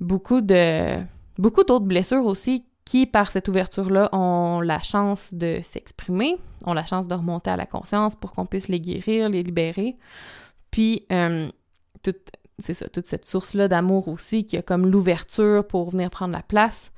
beaucoup 0.00 0.40
de 0.40 0.98
beaucoup 1.38 1.62
d'autres 1.64 1.84
blessures 1.84 2.24
aussi 2.24 2.64
qui, 2.84 3.06
par 3.06 3.30
cette 3.30 3.48
ouverture-là, 3.48 4.08
ont 4.12 4.60
la 4.60 4.80
chance 4.80 5.34
de 5.34 5.60
s'exprimer, 5.62 6.38
ont 6.64 6.72
la 6.72 6.86
chance 6.86 7.06
de 7.06 7.14
remonter 7.14 7.50
à 7.50 7.56
la 7.56 7.66
conscience 7.66 8.14
pour 8.14 8.32
qu'on 8.32 8.46
puisse 8.46 8.68
les 8.68 8.80
guérir, 8.80 9.28
les 9.28 9.42
libérer. 9.42 9.96
Puis, 10.70 11.04
euh, 11.12 11.50
c'est 12.58 12.74
ça, 12.74 12.88
toute 12.88 13.06
cette 13.06 13.26
source-là 13.26 13.68
d'amour 13.68 14.08
aussi 14.08 14.46
qui 14.46 14.56
a 14.56 14.62
comme 14.62 14.86
l'ouverture 14.86 15.66
pour 15.66 15.90
venir 15.90 16.10
prendre 16.10 16.32
la 16.32 16.42
place 16.42 16.90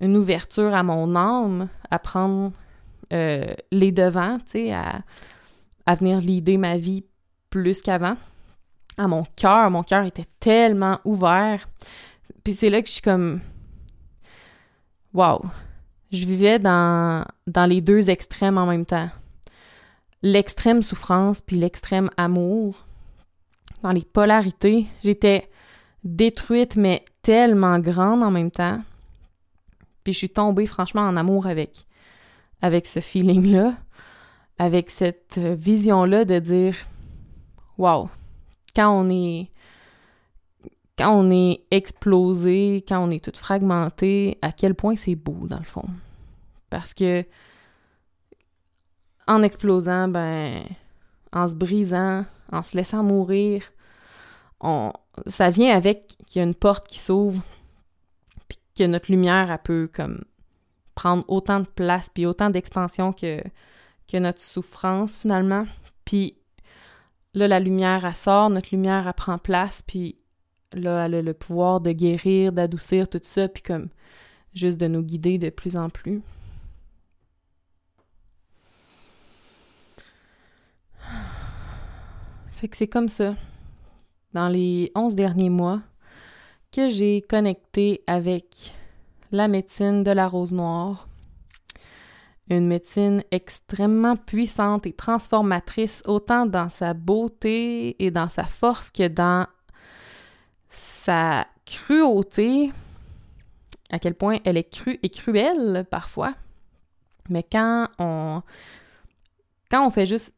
une 0.00 0.16
ouverture 0.16 0.74
à 0.74 0.82
mon 0.82 1.14
âme, 1.14 1.68
à 1.90 1.98
prendre 1.98 2.52
euh, 3.12 3.54
les 3.70 3.92
devants, 3.92 4.38
tu 4.38 4.52
sais, 4.52 4.72
à, 4.72 5.02
à 5.86 5.94
venir 5.94 6.20
l'idée 6.20 6.56
ma 6.56 6.76
vie 6.76 7.04
plus 7.54 7.82
qu'avant. 7.82 8.16
À 8.98 9.06
mon 9.06 9.22
cœur, 9.36 9.70
mon 9.70 9.84
cœur 9.84 10.04
était 10.04 10.26
tellement 10.40 10.98
ouvert. 11.04 11.68
Puis 12.42 12.52
c'est 12.54 12.68
là 12.68 12.82
que 12.82 12.88
je 12.88 12.94
suis 12.94 13.02
comme 13.02 13.40
Wow! 15.12 15.44
Je 16.10 16.26
vivais 16.26 16.58
dans, 16.58 17.24
les 17.46 17.80
deux 17.80 18.10
extrêmes 18.10 18.58
en 18.58 18.66
même 18.66 18.84
temps. 18.84 19.08
L'extrême 20.22 20.82
souffrance 20.82 21.40
puis 21.40 21.56
l'extrême 21.56 22.10
amour. 22.16 22.86
Dans 23.82 23.92
les 23.92 24.04
polarités, 24.04 24.86
j'étais 25.04 25.48
détruite, 26.02 26.74
mais 26.74 27.04
tellement 27.22 27.78
grande 27.78 28.24
en 28.24 28.32
même 28.32 28.50
temps. 28.50 28.80
Puis 30.02 30.12
je 30.12 30.18
suis 30.18 30.30
tombée 30.30 30.66
franchement 30.66 31.02
en 31.02 31.16
amour 31.16 31.46
avec, 31.46 31.86
avec 32.62 32.88
ce 32.88 32.98
feeling-là, 32.98 33.74
avec 34.58 34.90
cette 34.90 35.38
vision-là 35.38 36.24
de 36.24 36.40
dire 36.40 36.74
Wow! 37.78 38.10
Quand 38.74 38.90
on 38.90 39.10
est 39.10 39.50
quand 40.96 41.12
on 41.12 41.30
est 41.30 41.64
explosé, 41.72 42.84
quand 42.86 43.04
on 43.04 43.10
est 43.10 43.24
tout 43.24 43.36
fragmenté, 43.36 44.38
à 44.42 44.52
quel 44.52 44.74
point 44.76 44.94
c'est 44.94 45.16
beau 45.16 45.48
dans 45.48 45.58
le 45.58 45.64
fond. 45.64 45.88
Parce 46.70 46.94
que 46.94 47.24
en 49.26 49.42
explosant, 49.42 50.08
ben, 50.08 50.62
en 51.32 51.48
se 51.48 51.54
brisant, 51.54 52.24
en 52.52 52.62
se 52.62 52.76
laissant 52.76 53.02
mourir, 53.02 53.62
on, 54.60 54.92
ça 55.26 55.50
vient 55.50 55.74
avec 55.74 56.16
qu'il 56.26 56.40
y 56.40 56.40
a 56.40 56.44
une 56.44 56.54
porte 56.54 56.86
qui 56.86 56.98
s'ouvre, 56.98 57.42
puis 58.48 58.58
que 58.76 58.84
notre 58.84 59.10
lumière, 59.10 59.50
elle 59.50 59.58
peut 59.58 59.90
comme 59.92 60.24
prendre 60.94 61.24
autant 61.28 61.60
de 61.60 61.66
place, 61.66 62.08
puis 62.08 62.26
autant 62.26 62.50
d'expansion 62.50 63.12
que, 63.12 63.42
notre 64.12 64.40
souffrance 64.40 65.18
finalement. 65.18 65.66
Là, 67.34 67.48
la 67.48 67.60
lumière, 67.60 68.04
elle 68.04 68.16
sort, 68.16 68.50
notre 68.50 68.68
lumière, 68.72 69.06
elle 69.06 69.14
prend 69.14 69.38
place, 69.38 69.82
puis 69.86 70.16
là, 70.72 71.06
elle 71.06 71.14
a 71.16 71.22
le 71.22 71.34
pouvoir 71.34 71.80
de 71.80 71.92
guérir, 71.92 72.52
d'adoucir 72.52 73.08
tout 73.08 73.20
ça, 73.22 73.48
puis 73.48 73.62
comme 73.62 73.88
juste 74.54 74.78
de 74.78 74.86
nous 74.86 75.02
guider 75.02 75.38
de 75.38 75.50
plus 75.50 75.76
en 75.76 75.90
plus. 75.90 76.22
Fait 82.52 82.68
que 82.68 82.76
c'est 82.76 82.88
comme 82.88 83.08
ça, 83.08 83.36
dans 84.32 84.48
les 84.48 84.90
onze 84.94 85.14
derniers 85.14 85.50
mois, 85.50 85.82
que 86.72 86.88
j'ai 86.88 87.20
connecté 87.20 88.02
avec 88.06 88.72
la 89.32 89.48
médecine 89.48 90.02
de 90.02 90.10
la 90.10 90.26
rose 90.26 90.52
noire. 90.52 91.08
Une 92.50 92.66
médecine 92.66 93.24
extrêmement 93.30 94.16
puissante 94.16 94.86
et 94.86 94.92
transformatrice, 94.92 96.02
autant 96.06 96.44
dans 96.44 96.68
sa 96.68 96.92
beauté 96.92 97.96
et 98.04 98.10
dans 98.10 98.28
sa 98.28 98.44
force 98.44 98.90
que 98.90 99.08
dans 99.08 99.46
sa 100.68 101.46
cruauté, 101.64 102.72
à 103.90 103.98
quel 103.98 104.14
point 104.14 104.38
elle 104.44 104.56
est 104.56 104.70
crue 104.70 104.98
et 105.02 105.08
cruelle 105.08 105.86
parfois. 105.90 106.34
Mais 107.30 107.42
quand 107.42 107.88
on, 107.98 108.42
quand 109.70 109.86
on 109.86 109.90
fait 109.90 110.06
juste 110.06 110.34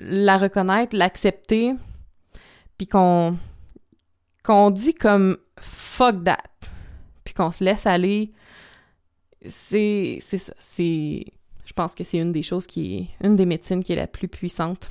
la 0.00 0.36
reconnaître, 0.38 0.96
l'accepter, 0.96 1.74
puis 2.76 2.88
qu'on 2.88 3.38
dit 4.72 4.94
comme 4.94 5.38
fuck 5.60 6.24
that, 6.24 6.42
puis 7.22 7.34
qu'on 7.34 7.52
se 7.52 7.62
laisse 7.62 7.86
aller, 7.86 8.32
c'est 9.46 10.18
c'est 10.20 10.38
ça, 10.38 10.54
c'est 10.58 11.26
pense 11.74 11.94
que 11.94 12.04
c'est 12.04 12.18
une 12.18 12.32
des 12.32 12.42
choses 12.42 12.66
qui 12.66 12.96
est 12.96 13.26
une 13.26 13.36
des 13.36 13.46
médecines 13.46 13.82
qui 13.82 13.92
est 13.92 13.96
la 13.96 14.06
plus 14.06 14.28
puissante 14.28 14.90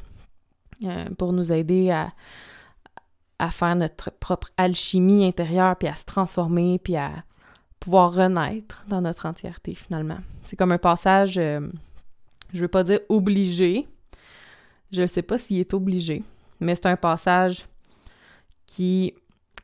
euh, 0.84 1.06
pour 1.18 1.34
nous 1.34 1.52
aider 1.52 1.92
à 1.92 2.12
à 3.44 3.52
faire 3.52 3.76
notre 3.76 4.10
propre 4.10 4.50
alchimie 4.56 5.26
intérieure, 5.26 5.76
puis 5.76 5.90
à 5.90 5.96
se 5.96 6.06
transformer, 6.06 6.80
puis 6.80 6.96
à 6.96 7.12
pouvoir 7.80 8.14
renaître 8.14 8.86
dans 8.88 9.02
notre 9.02 9.26
entièreté 9.26 9.76
finalement. 9.76 10.20
C'est 10.46 10.56
comme 10.56 10.72
un 10.72 10.78
passage, 10.78 11.38
euh, 11.38 11.68
je 12.54 12.62
veux 12.62 12.70
pas 12.70 12.84
dire 12.84 13.00
obligé, 13.10 13.86
je 14.94 15.02
ne 15.02 15.08
sais 15.08 15.24
pas 15.24 15.38
s'il 15.38 15.60
est 15.60 15.74
obligé, 15.74 16.24
mais 16.62 16.76
c'est 16.76 16.86
un 16.86 16.96
passage 16.96 17.66
qui, 18.66 19.14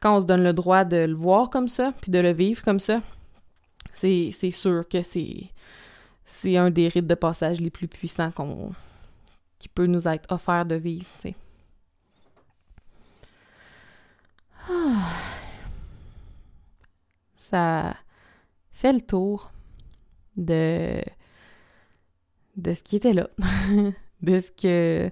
quand 0.02 0.18
on 0.18 0.20
se 0.20 0.26
donne 0.26 0.44
le 0.44 0.54
droit 0.54 0.84
de 0.84 0.98
le 0.98 1.16
voir 1.16 1.50
comme 1.50 1.70
ça, 1.70 1.94
puis 2.02 2.12
de 2.12 2.20
le 2.20 2.34
vivre 2.34 2.62
comme 2.62 2.80
ça, 2.80 3.02
c'est 3.94 4.32
sûr 4.52 4.88
que 4.90 5.02
c'est 5.02 5.46
c'est 6.30 6.56
un 6.58 6.70
des 6.70 6.88
rites 6.88 7.08
de 7.08 7.16
passage 7.16 7.60
les 7.60 7.72
plus 7.72 7.88
puissants 7.88 8.32
qu'on 8.32 8.72
qui 9.58 9.68
peut 9.68 9.88
nous 9.88 10.08
être 10.08 10.32
offert 10.32 10.66
de 10.66 10.76
vivre. 10.76 11.08
Ça 17.36 17.96
fait 18.72 18.94
le 18.94 19.02
tour 19.02 19.52
de, 20.38 21.02
de 22.56 22.74
ce 22.74 22.84
qui 22.84 22.96
était 22.96 23.14
là, 23.14 23.28
de 24.22 24.40
ce 24.40 24.52
que 24.52 25.12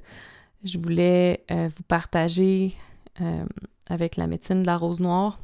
je 0.63 0.77
voulais 0.77 1.43
euh, 1.51 1.67
vous 1.75 1.83
partager 1.83 2.75
euh, 3.19 3.45
avec 3.87 4.15
la 4.15 4.27
médecine 4.27 4.61
de 4.61 4.67
la 4.67 4.77
rose 4.77 4.99
noire. 4.99 5.39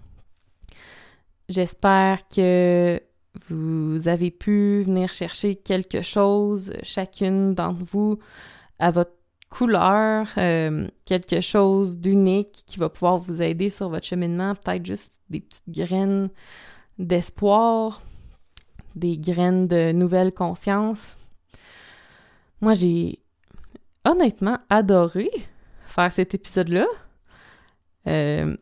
J'espère 1.49 2.25
que 2.29 3.01
vous 3.49 4.07
avez 4.07 4.31
pu 4.31 4.83
venir 4.83 5.11
chercher 5.13 5.55
quelque 5.55 6.01
chose, 6.01 6.73
chacune 6.83 7.53
d'entre 7.53 7.83
vous, 7.83 8.19
à 8.79 8.91
votre 8.91 9.13
couleur, 9.49 10.27
euh, 10.37 10.87
quelque 11.05 11.41
chose 11.41 11.97
d'unique 11.97 12.63
qui 12.65 12.79
va 12.79 12.89
pouvoir 12.89 13.17
vous 13.17 13.41
aider 13.41 13.69
sur 13.69 13.89
votre 13.89 14.05
cheminement, 14.05 14.55
peut-être 14.55 14.85
juste 14.85 15.13
des 15.29 15.41
petites 15.41 15.69
graines 15.69 16.29
d'espoir, 16.97 18.01
des 18.95 19.17
graines 19.17 19.67
de 19.67 19.91
nouvelle 19.91 20.33
conscience. 20.33 21.15
Moi, 22.61 22.73
j'ai 22.73 23.19
honnêtement 24.05 24.57
adoré 24.69 25.29
faire 25.85 26.11
cet 26.11 26.33
épisode-là. 26.33 26.87
Euh, 28.07 28.55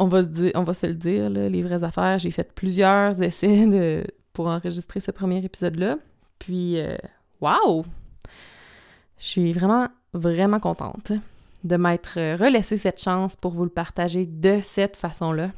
on, 0.00 0.08
va 0.08 0.74
se 0.74 0.86
le 0.86 0.94
dire, 0.94 1.30
les 1.30 1.62
vraies 1.62 1.82
affaires. 1.82 2.18
J'ai 2.18 2.30
fait 2.30 2.52
plusieurs 2.52 3.22
essais 3.22 4.04
pour 4.32 4.48
enregistrer 4.48 5.00
ce 5.00 5.10
premier 5.10 5.44
épisode-là. 5.44 5.98
Puis, 6.38 6.78
euh, 6.78 6.96
waouh! 7.40 7.84
Je 9.18 9.26
suis 9.26 9.52
vraiment 9.52 9.88
vraiment 10.12 10.58
contente 10.58 11.12
de 11.62 11.76
m'être 11.76 12.14
relaissé 12.36 12.78
cette 12.78 13.00
chance 13.00 13.36
pour 13.36 13.52
vous 13.52 13.64
le 13.64 13.70
partager 13.70 14.24
de 14.26 14.60
cette 14.62 14.96
façon-là. 14.96 15.50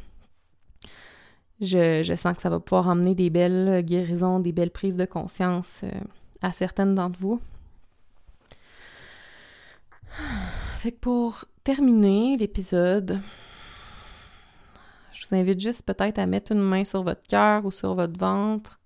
Je, 1.60 2.14
sens 2.16 2.34
que 2.34 2.42
ça 2.42 2.50
va 2.50 2.58
pouvoir 2.58 2.88
emmener 2.88 3.14
des 3.14 3.30
belles 3.30 3.82
guérisons, 3.84 4.40
des 4.40 4.50
belles 4.50 4.72
prises 4.72 4.96
de 4.96 5.04
conscience 5.04 5.82
euh, 5.84 5.90
à 6.42 6.52
certaines 6.52 6.96
d'entre 6.96 7.20
vous. 7.20 7.40
Fait 10.78 10.90
pour 10.90 11.44
terminer 11.62 12.36
l'épisode, 12.36 13.20
je 15.12 15.26
vous 15.26 15.34
invite 15.34 15.60
juste 15.60 15.84
peut-être 15.84 16.18
à 16.18 16.26
mettre 16.26 16.52
une 16.52 16.62
main 16.62 16.84
sur 16.84 17.02
votre 17.02 17.22
cœur 17.26 17.64
ou 17.64 17.70
sur 17.70 17.94
votre 17.94 18.18
ventre 18.18 18.78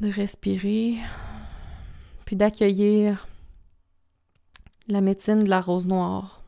de 0.00 0.10
respirer, 0.10 0.98
puis 2.24 2.36
d'accueillir 2.36 3.26
la 4.88 5.00
médecine 5.00 5.40
de 5.40 5.48
la 5.48 5.60
rose 5.60 5.86
noire, 5.86 6.42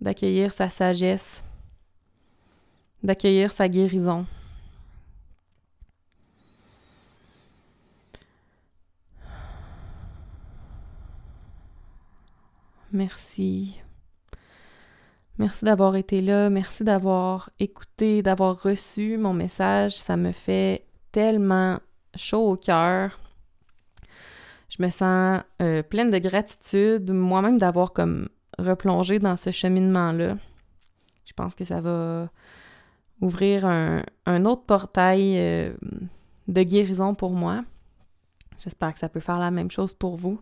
d'accueillir 0.00 0.52
sa 0.52 0.70
sagesse, 0.70 1.42
d'accueillir 3.02 3.52
sa 3.52 3.68
guérison. 3.68 4.26
Merci. 12.90 13.81
Merci 15.38 15.64
d'avoir 15.64 15.96
été 15.96 16.20
là, 16.20 16.50
merci 16.50 16.84
d'avoir 16.84 17.50
écouté, 17.58 18.22
d'avoir 18.22 18.62
reçu 18.62 19.16
mon 19.16 19.32
message. 19.32 19.96
Ça 19.96 20.16
me 20.16 20.32
fait 20.32 20.84
tellement 21.10 21.78
chaud 22.14 22.52
au 22.52 22.56
cœur. 22.56 23.18
Je 24.68 24.82
me 24.82 24.88
sens 24.90 25.42
euh, 25.60 25.82
pleine 25.82 26.10
de 26.10 26.18
gratitude, 26.18 27.10
moi-même 27.10 27.58
d'avoir 27.58 27.92
comme 27.92 28.28
replongé 28.58 29.18
dans 29.18 29.36
ce 29.36 29.50
cheminement-là. 29.50 30.36
Je 31.24 31.32
pense 31.32 31.54
que 31.54 31.64
ça 31.64 31.80
va 31.80 32.28
ouvrir 33.20 33.64
un, 33.64 34.44
autre 34.44 34.64
portail 34.64 35.38
euh, 35.38 35.72
de 36.48 36.62
guérison 36.62 37.14
pour 37.14 37.32
moi. 37.32 37.64
J'espère 38.58 38.92
que 38.92 39.00
ça 39.00 39.08
peut 39.08 39.20
faire 39.20 39.38
la 39.38 39.50
même 39.50 39.70
chose 39.70 39.94
pour 39.94 40.16
vous. 40.16 40.40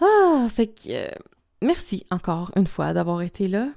Ah, 0.00 0.46
fait 0.50 0.68
que 0.68 0.90
euh, 0.90 1.08
merci 1.62 2.06
encore 2.10 2.50
une 2.56 2.66
fois 2.66 2.92
d'avoir 2.92 3.22
été 3.22 3.48
là. 3.48 3.68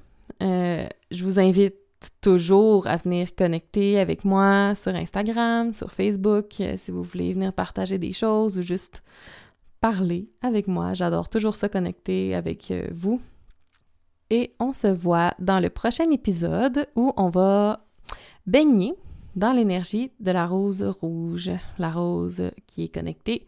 je 0.41 1.23
vous 1.23 1.39
invite 1.39 1.75
toujours 2.21 2.87
à 2.87 2.97
venir 2.97 3.35
connecter 3.35 3.99
avec 3.99 4.25
moi 4.25 4.73
sur 4.75 4.95
Instagram, 4.95 5.73
sur 5.73 5.91
Facebook, 5.91 6.55
euh, 6.59 6.75
si 6.77 6.91
vous 6.91 7.03
voulez 7.03 7.33
venir 7.33 7.53
partager 7.53 7.97
des 7.97 8.13
choses 8.13 8.57
ou 8.57 8.61
juste 8.61 9.03
parler 9.81 10.29
avec 10.41 10.67
moi. 10.67 10.93
J'adore 10.93 11.29
toujours 11.29 11.55
se 11.55 11.65
connecter 11.65 12.35
avec 12.35 12.71
euh, 12.71 12.87
vous. 12.91 13.21
Et 14.29 14.53
on 14.59 14.73
se 14.73 14.87
voit 14.87 15.33
dans 15.39 15.59
le 15.59 15.69
prochain 15.69 16.09
épisode 16.11 16.87
où 16.95 17.13
on 17.17 17.29
va 17.29 17.85
baigner 18.45 18.93
dans 19.35 19.53
l'énergie 19.53 20.11
de 20.19 20.31
la 20.31 20.45
rose 20.45 20.83
rouge, 20.83 21.51
la 21.77 21.89
rose 21.89 22.51
qui 22.67 22.83
est 22.83 22.93
connectée 22.93 23.47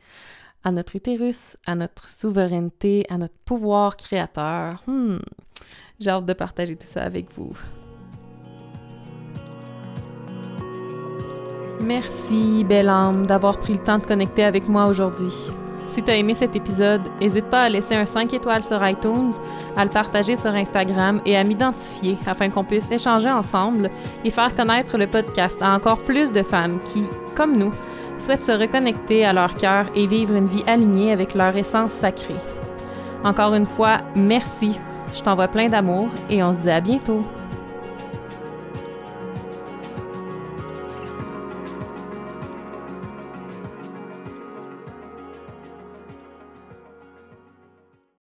à 0.63 0.71
notre 0.71 0.95
utérus, 0.95 1.57
à 1.65 1.75
notre 1.75 2.09
souveraineté, 2.09 3.05
à 3.09 3.17
notre 3.17 3.37
pouvoir 3.45 3.97
créateur. 3.97 4.83
Hmm. 4.87 5.17
J'ai 5.99 6.09
hâte 6.09 6.25
de 6.25 6.33
partager 6.33 6.75
tout 6.75 6.87
ça 6.87 7.03
avec 7.03 7.27
vous. 7.35 7.55
Merci, 11.83 12.63
belle 12.63 12.89
âme, 12.89 13.25
d'avoir 13.25 13.59
pris 13.59 13.73
le 13.73 13.83
temps 13.83 13.97
de 13.97 14.05
connecter 14.05 14.43
avec 14.43 14.67
moi 14.67 14.85
aujourd'hui. 14.85 15.33
Si 15.87 16.01
tu 16.01 16.11
as 16.11 16.15
aimé 16.15 16.35
cet 16.35 16.55
épisode, 16.55 17.01
n'hésite 17.19 17.45
pas 17.45 17.63
à 17.63 17.69
laisser 17.69 17.95
un 17.95 18.05
5 18.05 18.33
étoiles 18.33 18.63
sur 18.63 18.87
iTunes, 18.87 19.33
à 19.75 19.83
le 19.83 19.89
partager 19.89 20.35
sur 20.35 20.51
Instagram 20.51 21.21
et 21.25 21.35
à 21.35 21.43
m'identifier 21.43 22.17
afin 22.27 22.49
qu'on 22.49 22.63
puisse 22.63 22.89
échanger 22.89 23.29
ensemble 23.29 23.89
et 24.23 24.29
faire 24.29 24.55
connaître 24.55 24.97
le 24.97 25.07
podcast 25.07 25.57
à 25.61 25.73
encore 25.73 26.01
plus 26.03 26.31
de 26.31 26.43
femmes 26.43 26.79
qui, 26.93 27.05
comme 27.35 27.57
nous, 27.57 27.71
souhaitent 28.21 28.43
se 28.43 28.51
reconnecter 28.51 29.25
à 29.25 29.33
leur 29.33 29.55
cœur 29.55 29.85
et 29.95 30.07
vivre 30.07 30.35
une 30.35 30.47
vie 30.47 30.63
alignée 30.67 31.11
avec 31.11 31.33
leur 31.33 31.55
essence 31.55 31.91
sacrée. 31.91 32.35
Encore 33.23 33.53
une 33.53 33.65
fois, 33.65 33.99
merci. 34.15 34.77
Je 35.13 35.21
t'envoie 35.21 35.47
plein 35.47 35.67
d'amour 35.67 36.09
et 36.29 36.41
on 36.43 36.53
se 36.53 36.59
dit 36.59 36.69
à 36.69 36.81
bientôt. 36.81 37.25